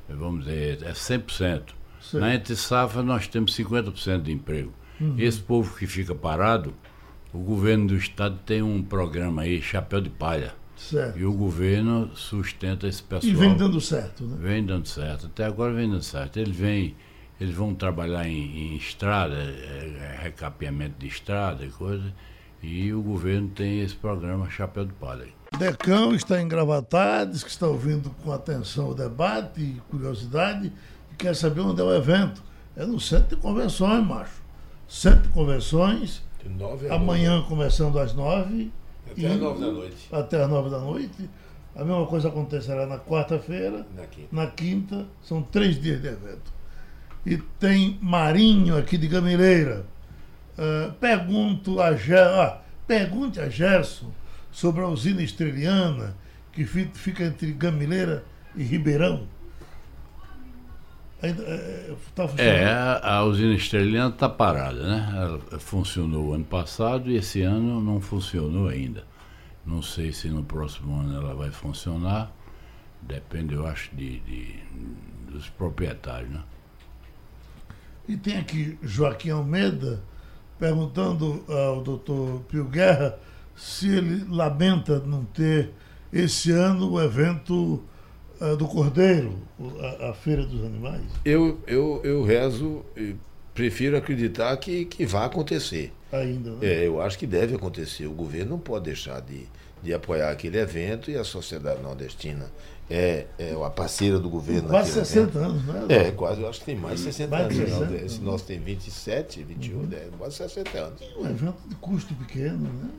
[0.10, 1.64] vamos dizer, é 100%.
[2.02, 2.20] Sim.
[2.20, 4.72] Na entre safra nós temos 50% de emprego.
[5.18, 6.74] Esse povo que fica parado,
[7.32, 10.56] o governo do estado tem um programa aí, Chapéu de Palha.
[10.78, 11.18] Certo.
[11.18, 13.34] E o governo sustenta esse pessoal.
[13.34, 14.38] E vem dando certo, né?
[14.40, 15.26] Vem dando certo.
[15.26, 16.38] Até agora vem dando certo.
[16.38, 16.96] Eles vêm,
[17.42, 22.14] eles vão trabalhar em, em estrada, é, é, recapeamento de estrada e coisa.
[22.62, 25.28] E o governo tem esse programa Chapéu de Palha.
[25.58, 30.72] Decão está engravatado, diz que está ouvindo com atenção o debate e curiosidade
[31.12, 32.44] e quer saber onde é o evento.
[32.76, 34.42] É no Centro de Convenções, macho.
[34.88, 38.72] Centro de Convenções, De nove a amanhã começando às nove.
[39.18, 40.08] Até e- às nove da noite.
[40.12, 41.30] Até às nove da noite.
[41.76, 44.28] A mesma coisa acontecerá na quarta-feira, Na quinta.
[44.36, 45.06] na quinta.
[45.22, 46.52] São três dias de evento.
[47.26, 49.86] E tem Marinho aqui de Gamileira.
[50.58, 52.18] Ah, pergunto a Ger...
[52.20, 54.12] ah, pergunte a Gerson
[54.52, 56.16] sobre a usina estreliana
[56.52, 58.24] que fi- fica entre Gamileira
[58.56, 59.28] e Ribeirão.
[61.22, 61.44] Ainda
[62.08, 62.40] está funcionando?
[62.40, 65.10] É, a, a usina estreliana está parada, né?
[65.16, 69.04] Ela funcionou ano passado e esse ano não funcionou ainda.
[69.66, 72.32] Não sei se no próximo ano ela vai funcionar.
[73.02, 74.60] Depende, eu acho, de, de-
[75.32, 76.42] dos proprietários, né?
[78.08, 80.02] E tem aqui Joaquim Almeida
[80.58, 83.18] perguntando ao doutor Pio Guerra
[83.56, 85.72] se ele lamenta não ter
[86.14, 87.84] esse ano o evento
[88.40, 89.34] ah, do Cordeiro,
[89.80, 91.04] a, a Feira dos Animais.
[91.26, 93.16] Eu, eu, eu rezo, e
[93.54, 95.92] prefiro acreditar que, que vai acontecer.
[96.12, 96.58] Ainda, né?
[96.62, 98.06] É, eu acho que deve acontecer.
[98.06, 99.48] O governo não pode deixar de,
[99.82, 102.46] de apoiar aquele evento e a sociedade nordestina
[102.90, 104.70] é, é a parceira do governo.
[104.70, 105.38] Quase naquele 60 evento.
[105.38, 105.86] anos, né?
[105.90, 107.70] É, quase, eu acho que tem mais de 60 Mais anos.
[107.70, 108.06] 60, né?
[108.06, 111.02] Esse nosso tem 27, 28, é, quase 60 anos.
[111.18, 112.90] Um evento de custo pequeno, né?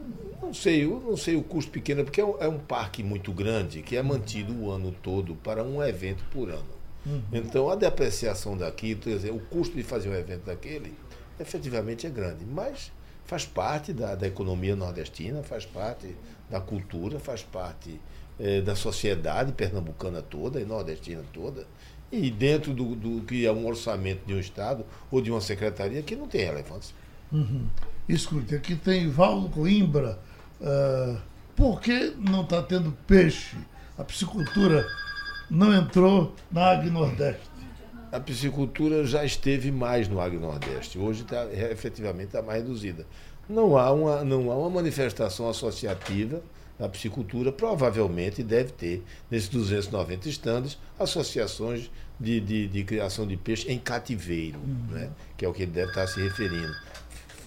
[0.40, 3.32] Não sei, eu não sei o custo pequeno, porque é um, é um parque muito
[3.32, 6.78] grande que é mantido o ano todo para um evento por ano.
[7.32, 10.94] Então a depreciação daqui, dizer, o custo de fazer um evento daquele,
[11.40, 12.44] efetivamente é grande.
[12.44, 12.92] Mas
[13.24, 16.14] faz parte da, da economia nordestina, faz parte
[16.50, 18.00] da cultura, faz parte
[18.38, 21.66] eh, da sociedade pernambucana toda e nordestina toda.
[22.10, 26.02] E dentro do, do que é um orçamento de um Estado ou de uma secretaria
[26.02, 26.94] que não tem relevância.
[28.08, 30.18] Escute, aqui tem Valdo Coimbra.
[31.56, 33.56] Por que não está tendo peixe?
[33.96, 34.86] A piscicultura
[35.50, 37.48] não entrou na Ag Nordeste.
[38.10, 40.98] A piscicultura já esteve mais no Agro Nordeste.
[40.98, 43.06] Hoje tá, é, efetivamente está mais reduzida.
[43.48, 46.42] Não há, uma, não há uma manifestação associativa
[46.78, 51.90] da piscicultura, provavelmente deve ter, nesses 290 estandes, associações
[52.20, 55.10] de, de, de criação de peixe em cativeiro, né?
[55.36, 56.74] que é o que ele deve estar se referindo.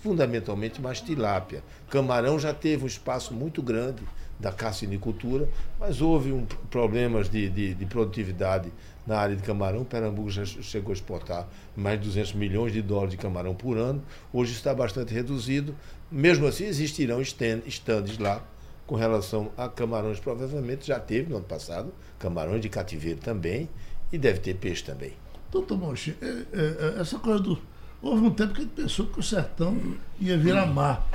[0.02, 1.64] Fundamentalmente mais tilápia.
[1.90, 4.02] Camarão já teve um espaço muito grande
[4.40, 5.48] da cassinicultura,
[5.80, 8.72] mas houve um, problemas de, de, de produtividade
[9.06, 9.84] na área de camarão.
[9.84, 14.02] Pernambuco já chegou a exportar mais de 200 milhões de dólares de camarão por ano.
[14.34, 15.76] Hoje está bastante reduzido.
[16.12, 18.44] Mesmo assim, existirão stand- stands lá
[18.88, 20.20] com relação a camarões.
[20.20, 23.70] Provavelmente já teve no ano passado, camarões de cativeiro também,
[24.12, 25.14] e deve ter peixe também.
[25.52, 27.62] Doutor Monchi, é, é, é, essa coisa do.
[28.02, 29.78] Houve um tempo que a gente pensou que o sertão
[30.20, 31.08] ia virar mar.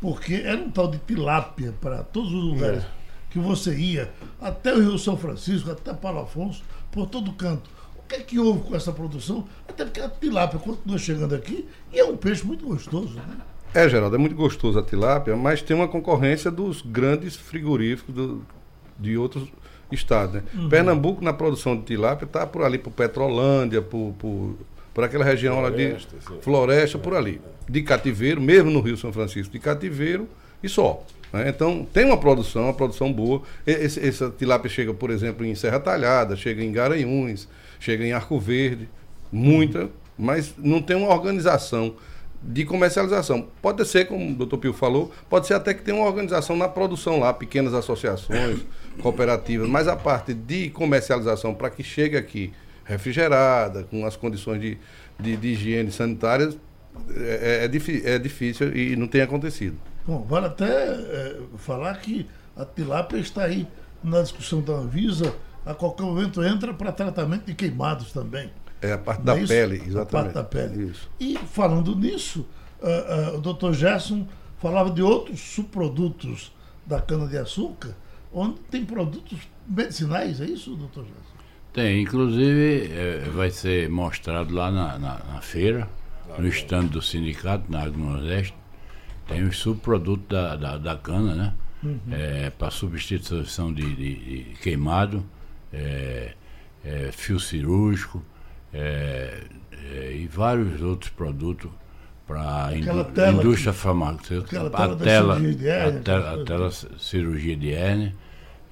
[0.00, 2.86] Porque era um tal de tilápia para todos os lugares É.
[3.30, 7.70] que você ia, até o Rio São Francisco, até Paulo Afonso, por todo canto.
[7.96, 9.46] O que é que houve com essa produção?
[9.66, 13.36] Até porque a tilápia continua chegando aqui e é um peixe muito gostoso, né?
[13.72, 18.46] É, Geraldo, é muito gostoso a tilápia, mas tem uma concorrência dos grandes frigoríficos do,
[18.98, 19.48] de outros
[19.90, 20.34] estados.
[20.34, 20.42] Né?
[20.54, 20.68] Uhum.
[20.68, 24.54] Pernambuco, na produção de tilápia, está por ali, por Petrolândia, por, por,
[24.94, 26.16] por aquela região lá de Floresta.
[26.40, 27.40] Floresta, por ali.
[27.68, 30.28] De cativeiro, mesmo no Rio São Francisco, de cativeiro
[30.62, 31.04] e só.
[31.32, 31.48] né?
[31.48, 33.42] Então, tem uma produção, uma produção boa.
[33.66, 37.48] Esse- essa tilápia chega, por exemplo, em Serra Talhada, chega em Garanhuns,
[37.80, 38.88] chega em Arco Verde,
[39.32, 41.96] muita, mas não tem uma organização
[42.40, 43.48] de comercialização.
[43.62, 46.68] Pode ser, como o doutor Pio falou, pode ser até que tenha uma organização na
[46.68, 48.60] produção lá, pequenas associações,
[49.00, 52.52] cooperativas, mas a parte de comercialização para que chegue aqui
[52.84, 54.78] refrigerada, com as condições de,
[55.18, 56.56] de, de higiene sanitárias,
[57.16, 59.76] é, é, difí- é difícil e não tem acontecido.
[60.06, 63.66] Bom, vale até eh, falar que a tilápia está aí
[64.02, 68.50] na discussão da Anvisa, a qualquer momento entra para tratamento de queimados também.
[68.82, 69.48] É a parte da é isso?
[69.48, 70.10] pele, A exatamente.
[70.10, 70.90] parte da pele.
[70.90, 71.10] Isso.
[71.18, 72.46] E falando nisso,
[72.82, 73.72] ah, ah, o Dr.
[73.72, 74.26] Gerson
[74.58, 76.52] falava de outros subprodutos
[76.86, 77.94] da cana-de-açúcar,
[78.32, 81.33] onde tem produtos medicinais, é isso, doutor Gerson?
[81.74, 85.88] Tem, inclusive eh, vai ser mostrado lá na, na, na feira,
[86.38, 88.54] no estande do sindicato, na Agro Nordeste.
[89.26, 91.54] Tem os subprodutos da, da, da cana, né?
[92.58, 95.22] para substituição de, de- de queimado,
[95.72, 96.32] eh,
[96.84, 98.22] eh, fio cirúrgico
[98.72, 101.70] eh, eh, e vários outros produtos
[102.26, 102.70] para a
[103.40, 104.60] indústria farmacêutica.
[104.92, 105.38] A tela
[105.90, 108.14] a tela, cirurgia de hérnia,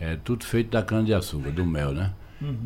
[0.00, 2.12] é tudo feito da cana-de-açúcar, do mel, né?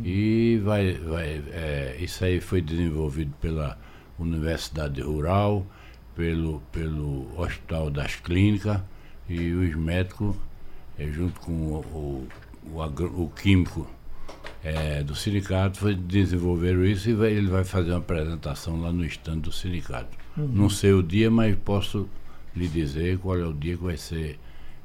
[0.05, 3.79] E vai, vai, é, isso aí foi desenvolvido pela
[4.19, 5.67] Universidade Rural,
[6.15, 8.81] pelo, pelo Hospital das Clínicas
[9.29, 10.35] e os médicos,
[10.99, 12.29] é, junto com o,
[12.65, 13.87] o, o agro- o químico
[14.65, 19.05] é, do sindicato, foi, desenvolveram isso e vai- ele vai fazer uma apresentação lá no
[19.05, 20.17] estande do sindicato.
[20.37, 22.09] Não sei o dia, mas posso
[22.55, 24.39] lhe dizer qual é o dia que vai ser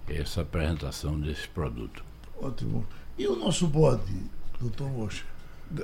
[0.10, 2.04] essa apresentação desse produto.
[2.41, 2.86] Ótimo.
[3.17, 4.12] E o nosso bode,
[4.62, 5.24] doutor Mocha?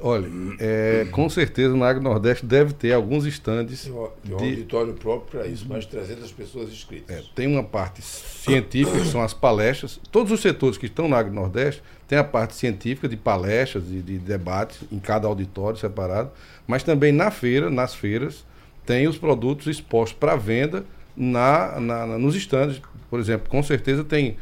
[0.02, 0.28] Olha,
[0.60, 3.84] é, com certeza na Agro Nordeste deve ter alguns estandes.
[3.84, 7.16] Tem tem um de- auditório próprio para isso, mais de 300 pessoas inscritas.
[7.16, 9.98] É, tem uma parte científica, que são as palestras.
[10.12, 14.02] Todos os setores que estão na Agro Nordeste tem a parte científica de palestras e
[14.02, 16.32] de debates em cada auditório separado,
[16.68, 18.46] mas também na feira, nas feiras,
[18.86, 20.84] tem os produtos expostos para venda
[21.16, 22.82] na, na- na- nos estandes.
[23.10, 24.36] Por exemplo, com certeza tem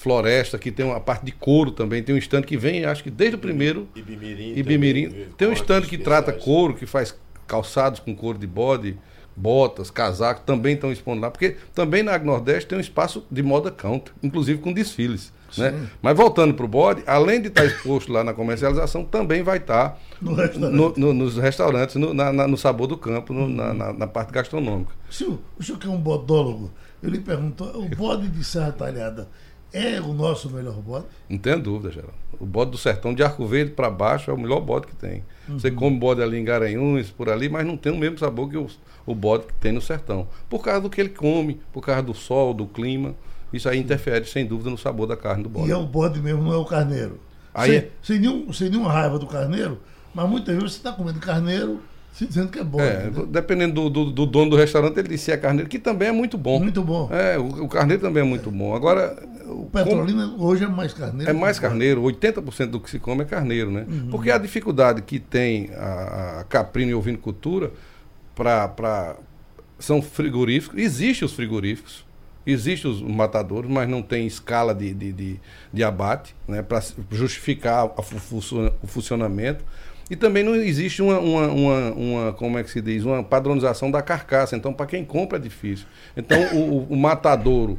[0.00, 3.10] floresta, que tem uma parte de couro também, tem um estande que vem, acho que
[3.10, 4.54] desde o primeiro Ibimirim.
[4.56, 5.08] Ibimirim.
[5.10, 7.14] também, Tem um stand que trata couro, que faz
[7.46, 8.96] calçados com couro de bode,
[9.36, 11.30] botas, casacos, também estão expondo lá.
[11.30, 15.32] Porque também na Nordeste tem um espaço de moda country, inclusive com desfiles.
[15.58, 15.88] Né?
[16.00, 19.98] Mas voltando para o bode, além de estar exposto lá na comercialização, também vai estar
[20.22, 20.74] No restaurante.
[20.76, 24.06] no- no- nos restaurantes, no, na- na- no sabor do campo, no- na, na- na
[24.06, 24.92] parte gastronômica.
[25.10, 26.70] Se o, o senhor que é um bodólogo,
[27.02, 29.28] eu lhe pergunto, o bode de Serra Talhada
[29.72, 31.06] é o nosso melhor bode?
[31.28, 32.14] Não tenha dúvida, Geraldo.
[32.38, 35.24] O bode do sertão de Arco Verde para baixo é o melhor bode que tem.
[35.48, 38.56] Você come bode ali em Garanhuns, por ali, mas não tem o mesmo sabor que
[38.56, 38.68] o,
[39.04, 40.28] o bode que tem no sertão.
[40.48, 43.14] Por causa do que ele come, por causa do sol, do clima.
[43.52, 45.68] Isso aí interfere, sem dúvida, no sabor da carne do bode.
[45.68, 47.18] E é o bode mesmo, não é o carneiro.
[47.52, 49.80] Aí sem, sem, nenhum, sem nenhuma raiva do carneiro,
[50.14, 51.80] mas muitas vezes você está comendo carneiro
[52.12, 52.84] se dizendo que é bode.
[52.84, 53.26] É, né?
[53.28, 56.12] dependendo do, do- do dono do restaurante, ele disse se é carneiro, que também é
[56.12, 56.58] muito bom.
[56.60, 57.08] Muito bom.
[57.12, 58.74] É, o, o carneiro também é muito bom.
[58.74, 61.30] Agora, O Petrolina hoje é mais carneiro.
[61.30, 63.86] É mais carneiro, 80% do que se come é carneiro, né?
[63.88, 64.08] Uhum.
[64.10, 67.72] Porque a dificuldade que tem a, a caprina e ovinocultura
[68.34, 69.16] para
[69.78, 72.04] são frigoríficos, existem os frigoríficos,
[72.46, 75.40] existem os matadores, mas não tem escala de, de, de,
[75.72, 76.60] de abate, né?
[76.62, 79.64] Para justificar o funcionamento.
[80.10, 83.90] E também não existe uma, uma, uma, uma, como é que se diz, uma padronização
[83.90, 84.56] da carcaça.
[84.56, 85.86] Então, para quem compra é difícil.
[86.16, 87.78] Então, o, o- matadouro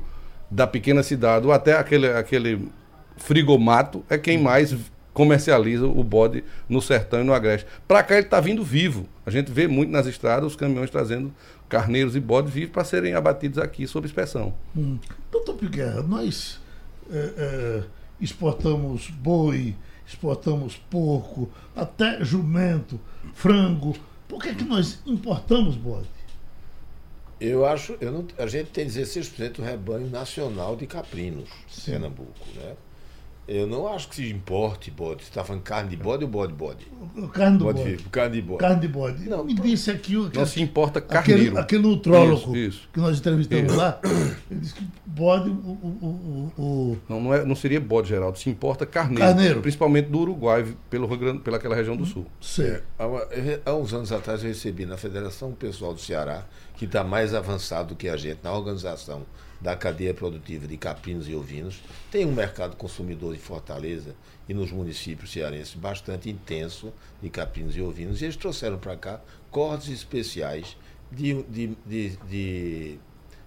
[0.49, 2.69] da pequena cidade, ou até aquele, aquele
[3.17, 4.75] frigomato, é quem mais
[5.13, 7.67] comercializa o bode no sertão e no agreste.
[7.85, 9.07] Para cá ele está vindo vivo.
[9.25, 11.33] A gente vê muito nas estradas os caminhões trazendo
[11.67, 14.53] carneiros e bodes vivos para serem abatidos aqui sob inspeção.
[14.75, 14.97] Hum.
[15.29, 16.59] Doutor Piguerra, nós
[17.11, 17.83] eh, eh,
[18.21, 19.75] exportamos boi,
[20.11, 22.99] exportamos porco, até jumento,
[23.33, 23.95] frango.
[24.27, 26.07] Por que, que nós importamos bode?
[27.39, 32.45] Eu acho, eu não, a gente tem 16% do rebanho nacional de caprinos, em Pernambuco,
[32.55, 32.75] né?
[33.53, 35.23] Eu não acho que se importe bode.
[35.23, 36.87] Você está falando carne de bode ou bode bode?
[37.33, 38.03] Carne do Bode bode.
[38.09, 38.59] carne de bode.
[38.59, 39.27] Carne de bode.
[39.29, 41.57] Não, Me disse aqui o Não se importa aquele, carneiro.
[41.59, 42.89] aquele nutrólogo Isso, isso.
[42.93, 43.99] que nós entrevistamos lá,
[44.49, 48.37] ele disse que bode, o, o, o, o- Não, não, é, não seria bode, Geraldo.
[48.39, 49.19] Se importa carneiro.
[49.21, 49.61] Carneiro.
[49.61, 52.25] Principalmente do Uruguai, pelo Rio Grande, pelaquela região do sul.
[52.97, 53.27] Há, uma-
[53.65, 56.45] há uns anos atrás eu recebi na Federação pessoal do Ceará,
[56.77, 59.23] que está mais avançado do que a gente na organização
[59.61, 61.79] da cadeia produtiva de caprinos e ovinos.
[62.09, 64.15] Tem um mercado consumidor de Fortaleza
[64.49, 66.91] e nos municípios cearenses bastante intenso
[67.21, 68.21] de caprinos e ovinos.
[68.21, 70.75] E eles trouxeram para cá cortes especiais
[71.11, 72.99] de, de, de, de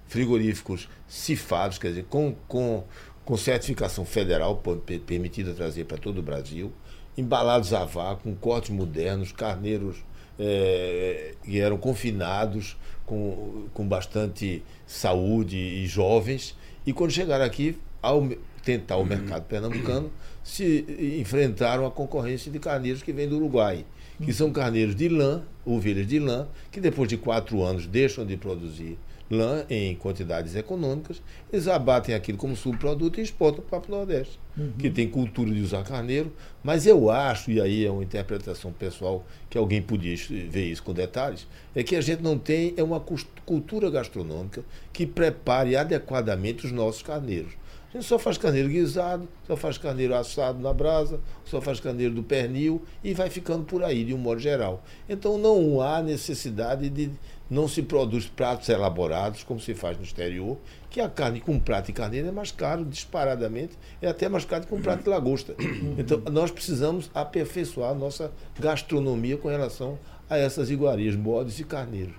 [0.07, 2.85] frigoríficos cifados, quer dizer, com, com,
[3.25, 4.63] com certificação federal,
[5.07, 6.73] permitida trazer para todo o Brasil,
[7.17, 9.97] embalados a vácuo, com cortes modernos, carneiros
[10.39, 12.77] eh, que eram confinados,
[13.07, 16.57] com, com bastante saúde e jovens,
[16.87, 18.29] e quando chegaram aqui, ao
[18.63, 20.11] tentar o mercado pernambucano,
[20.43, 20.85] se
[21.21, 23.85] enfrentaram a concorrência de carneiros que vêm do Uruguai,
[24.23, 28.37] que são carneiros de lã, ovelhas de lã, que depois de quatro anos deixam de
[28.37, 28.99] produzir
[29.31, 31.23] lã em quantidades econômicas,
[31.53, 34.39] eles abatem aquilo como subproduto e exportam para o Nordeste,
[34.79, 39.25] que tem cultura de usar carneiro, mas eu acho, e aí é uma interpretação pessoal
[39.49, 40.17] que alguém podia
[40.49, 43.01] ver isso com detalhes, é que a gente não tem é uma
[43.45, 44.63] cultura gastronômica
[44.93, 47.53] que prepare adequadamente os nossos carneiros.
[47.95, 52.13] A gente só faz carneiro guisado, só faz carneiro assado na brasa, só faz carneiro
[52.13, 54.83] do pernil e vai ficando por aí, de um modo geral.
[55.09, 57.13] Então não há necessidade de.
[57.51, 60.57] Não se produz pratos elaborados, como se faz no exterior,
[60.89, 64.67] que a carne com prato de carneiro é mais caro, disparadamente, é até mais caro
[64.67, 65.55] que um prato de lagosta.
[65.99, 72.15] Então nós precisamos aperfeiçoar a nossa gastronomia com relação a essas iguarias, bodes e carneiros.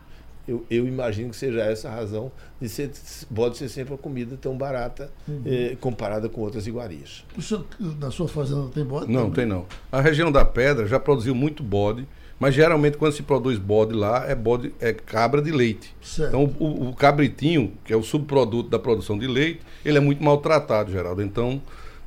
[0.47, 2.91] Eu, eu imagino que seja essa a razão de ser,
[3.30, 5.09] bode ser sempre uma comida tão barata
[5.43, 7.26] eh, comparada com outras iguarias.
[7.36, 7.65] O senhor,
[7.99, 9.11] na sua fazenda tem bode?
[9.11, 9.65] Não, tem não.
[9.91, 12.07] A região da Pedra já produziu muito bode,
[12.39, 15.95] mas geralmente quando se produz bode lá é bode é cabra de leite.
[16.01, 16.29] Certo.
[16.29, 20.23] Então o, o cabritinho, que é o subproduto da produção de leite, ele é muito
[20.23, 21.21] maltratado, Geraldo.
[21.21, 21.61] Então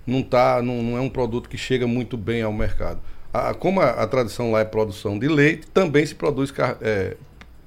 [0.06, 3.00] não tá, não, não é um produto que chega muito bem ao mercado.
[3.32, 7.16] A- como a, a tradição lá é produção de leite, também se produz é,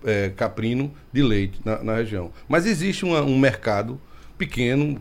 [0.03, 2.32] é, caprino de leite na, na região.
[2.49, 3.99] Mas existe uma- um mercado
[4.38, 4.99] pequeno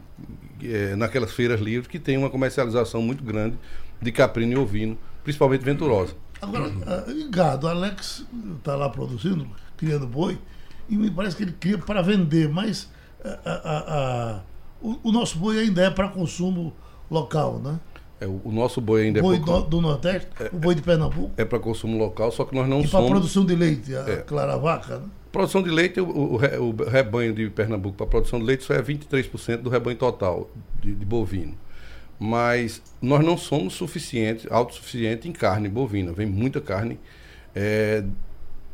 [0.63, 3.57] é, naquelas feiras livres que tem uma comercialização muito grande
[4.03, 6.15] de caprino e ovino, principalmente venturosa.
[6.41, 8.25] Agora, ah, e gado, Alex
[8.59, 10.39] está lá produzindo, criando boi,
[10.89, 12.89] e me parece que ele cria para vender, mas
[13.25, 14.41] ah, ah, ah, ah,
[14.81, 16.73] o, o nosso boi ainda é para consumo
[17.11, 17.79] local, né?
[18.21, 20.83] É, o, o nosso boi ainda O boi é do, do Nordeste, o boi de
[20.83, 23.11] Pernambuco, para consumo local, só que nós não e para somos.
[23.11, 24.17] produção de leite, a É.
[24.17, 25.07] clara vaca, né?
[25.33, 26.37] Produção de leite, o, o
[26.85, 30.51] rebanho de Pernambuco para produção de leite só é 23% do rebanho total
[30.83, 31.55] de, de bovino.
[32.23, 36.13] Mas nós não somos suficientes, autossuficientes em carne bovina.
[36.13, 37.01] Vem muita carne
[37.55, 38.05] eh,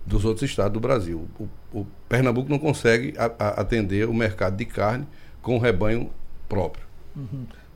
[0.05, 1.29] dos outros estados do Brasil.
[1.39, 1.49] O,
[1.81, 5.07] o Pernambuco não consegue a- a- atender o mercado de carne
[5.41, 6.11] com o rebanho
[6.49, 6.85] próprio.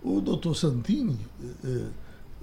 [0.02, 1.18] O doutor Santini,
[1.64, 1.86] eh,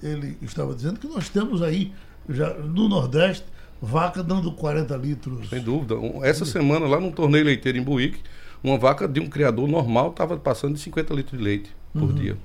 [0.02, 1.92] ele estava dizendo que nós temos aí,
[2.30, 3.44] já no Nordeste,
[3.80, 5.50] vaca dando 40 litros.
[5.50, 5.94] Sem dúvida.
[6.22, 8.20] Essa semana, lá no torneio leiteiro em Buíque,
[8.64, 12.36] uma vaca de um criador normal estava passando de 50 litros de leite por dia.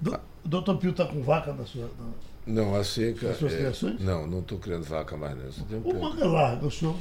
[0.00, 1.82] Do, o doutor Pio está com vaca na sua.
[1.98, 3.30] na- Não, a seca.
[3.30, 4.00] As suas é, criações?
[4.00, 5.52] não, não estou criando vaca mais, não.
[5.52, 6.00] Só tenho O pouco.
[6.00, 6.94] manga larga, o senhor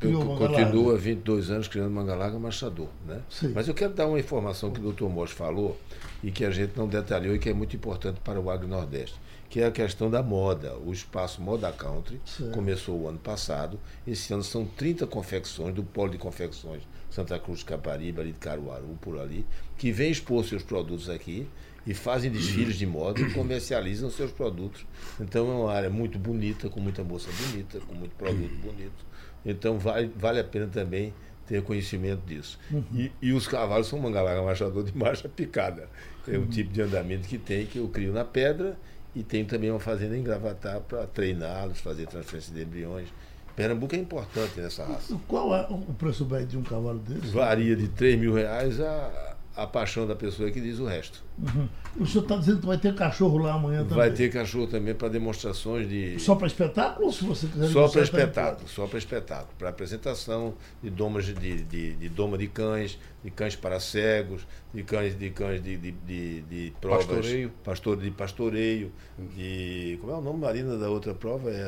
[0.00, 0.98] criou Eu manga continuo larga.
[0.98, 2.88] há 22 anos criando manga larga machador.
[3.06, 3.20] Né?
[3.28, 3.52] Sim.
[3.54, 5.76] Mas eu quero dar uma informação que o doutor Mosch falou
[6.22, 9.16] e que a gente não detalhou e que é muito importante para o Agro Nordeste,
[9.50, 10.74] que é a questão da moda.
[10.78, 12.18] O espaço Moda Country
[12.54, 13.78] começou o ano passado.
[14.06, 18.38] Esse ano são 30 confecções do Polo de Confecções Santa Cruz de Caparibe, ali de
[18.40, 19.46] Caruaru, por ali,
[19.78, 21.46] que vem expor seus produtos aqui
[21.86, 24.86] e fazem desfiles de moda e comercializam seus produtos.
[25.20, 29.04] Então é uma área muito bonita, com muita moça bonita, com muito produto bonito.
[29.44, 31.12] Então vale, vale a pena também
[31.46, 32.58] ter conhecimento disso.
[32.94, 35.88] E, e os cavalos são mangalaga machador de marcha picada.
[36.26, 38.78] É o tipo de andamento que tem, que eu crio na pedra
[39.14, 43.08] e tenho também uma fazenda em Gravatar para treiná-los, fazer transferência de embriões.
[43.54, 45.16] Pernambuco é importante nessa raça.
[45.28, 47.32] Qual é o preço médio de um cavalo desse?
[47.32, 51.22] Varia de 3 mil reais a, a paixão da pessoa que diz o resto.
[51.38, 51.68] Uhum.
[52.00, 53.96] O senhor está dizendo que vai ter cachorro lá amanhã também?
[53.96, 56.18] Vai ter cachorro também para demonstrações de.
[56.18, 59.68] Só para espetáculo ou se você quiser Só para tá espetáculo, só para espetáculo, para
[59.68, 65.16] apresentação de domas de, de, de doma de cães, de cães para cegos, de cães
[65.16, 67.52] de cães de, de, de, de provas, Pastoreio.
[67.62, 68.92] pastor de pastoreio,
[69.36, 71.62] de como é o nome Marina da outra prova é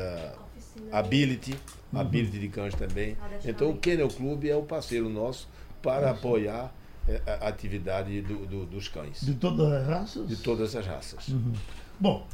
[0.91, 1.57] a Ability,
[1.93, 3.15] Ability de cães também.
[3.45, 5.47] Então o Kennel Club é o parceiro nosso
[5.81, 6.86] para apoiar é,
[7.25, 9.21] a atividade do, do, dos cães.
[9.21, 10.27] De todas as raças?
[10.27, 11.27] De todas as raças.
[11.29, 11.53] Uhum.
[11.99, 12.27] Bom,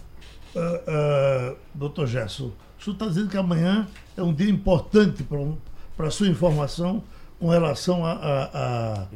[0.55, 5.23] uh, uh, doutor Gerson, o senhor está dizendo que amanhã é um dia importante
[5.95, 7.03] para a sua informação
[7.39, 9.07] com relação a, a, a,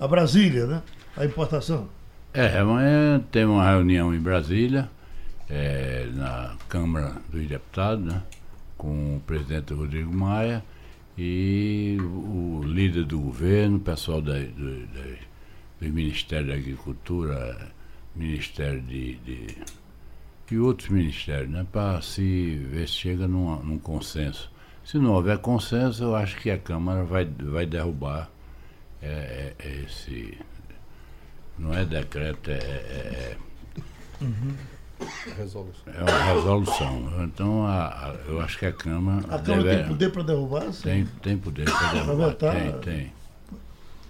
[0.00, 0.82] a, Brasília, né?
[1.16, 1.88] A importação.
[2.34, 4.90] É, amanhã tem uma reunião em Brasília,
[5.48, 8.22] é, na Câmara dos Deputados, né?
[8.76, 10.62] Com o presidente Rodrigo Maia
[11.16, 15.02] e o líder do governo, o pessoal da, do, da,
[15.80, 17.72] do Ministério da Agricultura,
[18.14, 19.56] Ministério de, de
[20.50, 24.50] e outros ministérios, né, para se ver se chega num, num, consenso.
[24.84, 28.30] Se não houver consenso, eu acho que a Câmara vai, vai derrubar
[29.02, 30.38] é, é, esse.
[31.58, 32.58] Não é decreto, é.
[32.58, 33.36] é, é
[34.20, 34.54] uhum.
[35.36, 35.92] Resolução.
[35.92, 37.24] É uma resolução.
[37.24, 39.26] Então, a, a, eu acho que a Câmara.
[39.26, 40.72] A Câmara deve, tem poder para derrubar?
[40.72, 40.82] Sim.
[40.82, 42.34] Tem, tem poder para derrubar.
[42.34, 43.12] Tem, tem.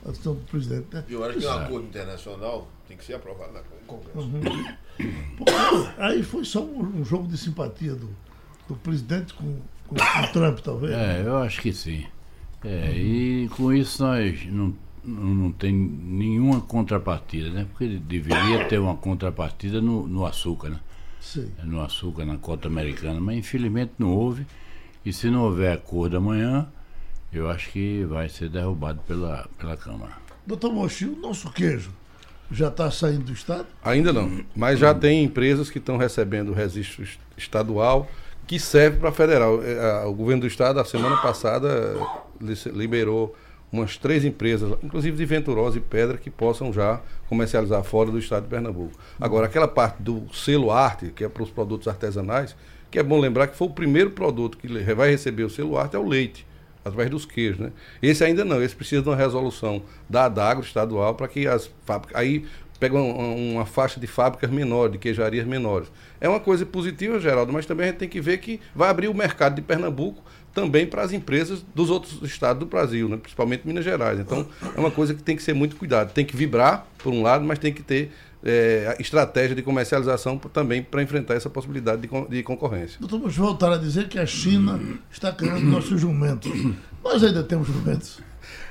[0.05, 1.05] A ação do presidente, né?
[1.09, 4.19] Eu acho que é um acordo internacional tem que ser aprovado na Congresso.
[4.19, 5.89] Uhum.
[5.99, 8.09] aí foi só um, um, jogo de simpatia do,
[8.69, 10.93] do presidente com, com, com o Trump, talvez.
[10.93, 12.07] É, eu acho que sim.
[12.65, 12.95] É, uhum.
[12.95, 14.75] E com isso nós não,
[15.07, 17.67] não tem nenhuma contrapartida, né?
[17.71, 20.81] Porque deveria ter uma contrapartida no, no açúcar, né?
[21.21, 21.51] Sim.
[21.65, 24.47] No açúcar, na cota americana, mas infelizmente não houve.
[25.05, 26.67] E se não houver acordo amanhã,
[27.33, 30.13] eu acho que vai ser derrubado pela, pela Câmara.
[30.47, 31.91] Doutor Mochi, o nosso queijo
[32.51, 33.67] já está saindo do Estado?
[33.85, 38.09] Ainda não, mas já tem empresas que estão recebendo o registro estadual
[38.47, 39.61] que serve para federal.
[39.63, 41.97] É, o governo do Estado, a semana passada,
[42.73, 43.35] liberou
[43.71, 48.45] umas três empresas, inclusive de Venturosa e Pedra, que possam já comercializar fora do estado
[48.45, 48.99] de Pernambuco.
[49.21, 52.57] Agora, aquela parte do selo arte, que é para os produtos artesanais,
[52.91, 55.97] que é bom lembrar que foi o primeiro produto que vai receber o selo arte,
[55.97, 56.47] é o leite
[56.85, 57.73] através dos queijos, né?
[58.01, 62.17] Esse ainda não, esse precisa de uma resolução da Adagro estadual para que as fábricas.
[62.17, 62.47] Aí
[62.79, 65.91] pega uma, uma, faixa de fábricas menores, de queijarias menores.
[66.21, 69.09] É uma coisa positiva, Geraldo, mas também a gente tem que ver que vai abrir
[69.09, 70.23] o mercado de Pernambuco
[70.57, 73.19] também para as empresas dos outros estados do Brasil, né?
[73.19, 74.19] principalmente Minas Gerais.
[74.19, 76.15] Então, é uma coisa que tem que ser muito cuidado.
[76.15, 78.11] Tem que vibrar, por um lado, mas tem que ter
[78.43, 82.99] é, estratégia de comercialização também para enfrentar essa possibilidade de, de concorrência.
[82.99, 84.81] Doutor, vamos voltar a dizer que a China
[85.13, 86.51] está criando nossos jumentos.
[87.05, 88.19] Nós ainda temos jumentos.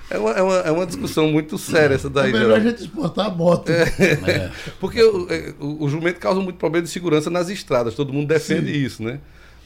[0.09, 2.31] É uma, é uma, é uma discussão muito séria essa daí.
[2.31, 3.69] É melhor a gente exportar a moto.
[3.69, 3.83] É,
[4.27, 4.51] é.
[4.79, 8.27] Porque o, é, o, o, jumento causa muito problema de segurança nas estradas, todo mundo
[8.27, 8.79] defende Sim.
[8.79, 9.19] isso, né?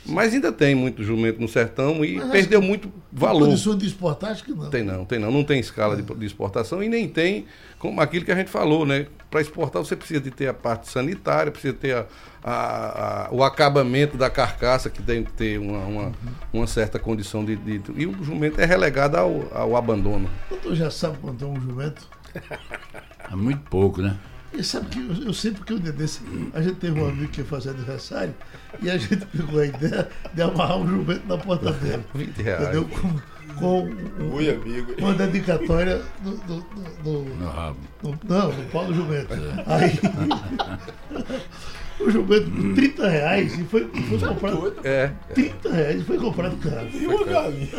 [0.09, 3.47] Mas ainda tem muito jumento no sertão e Mas perdeu muito valor.
[3.47, 4.69] Condição de exportar, acho que não.
[4.69, 5.31] Tem não, tem não.
[5.31, 7.45] Não tem escala de, de exportação e nem tem
[7.77, 9.07] como aquilo que a gente falou, né?
[9.31, 12.05] Para exportar você precisa de ter a parte sanitária, precisa ter a,
[12.43, 16.13] a, a, o acabamento da carcaça, que tem que ter uma, uma, uhum.
[16.53, 20.29] uma certa condição de, de, E o jumento é relegado ao, ao abandono.
[20.61, 22.07] Tu já sabe quanto é um jumento?
[23.31, 24.17] É muito pouco, né?
[24.51, 26.21] E sabe que eu, eu sei porque um dia desse,
[26.53, 28.33] a gente teve um amigo que ia fazer aniversário
[28.81, 32.03] e a gente pegou a ideia de amarrar um jumento na porta dele.
[32.13, 32.63] 20 reais.
[32.63, 32.85] Entendeu?
[32.85, 33.19] Com,
[33.55, 34.95] com um, amigo.
[34.97, 36.65] uma dedicatória do, do,
[37.03, 37.77] do, no rabo.
[38.01, 39.33] No, não, do jumento.
[39.33, 39.63] É.
[39.67, 39.99] Aí
[41.99, 44.75] o jumento por 30 reais e foi, foi comprado.
[44.83, 45.11] É.
[45.33, 46.87] 30 reais e foi comprado caro.
[46.93, 47.69] E uma galinha.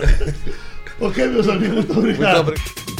[1.01, 2.47] ok, meus amigos, muito obrigado.
[2.47, 3.00] Muito obrigado.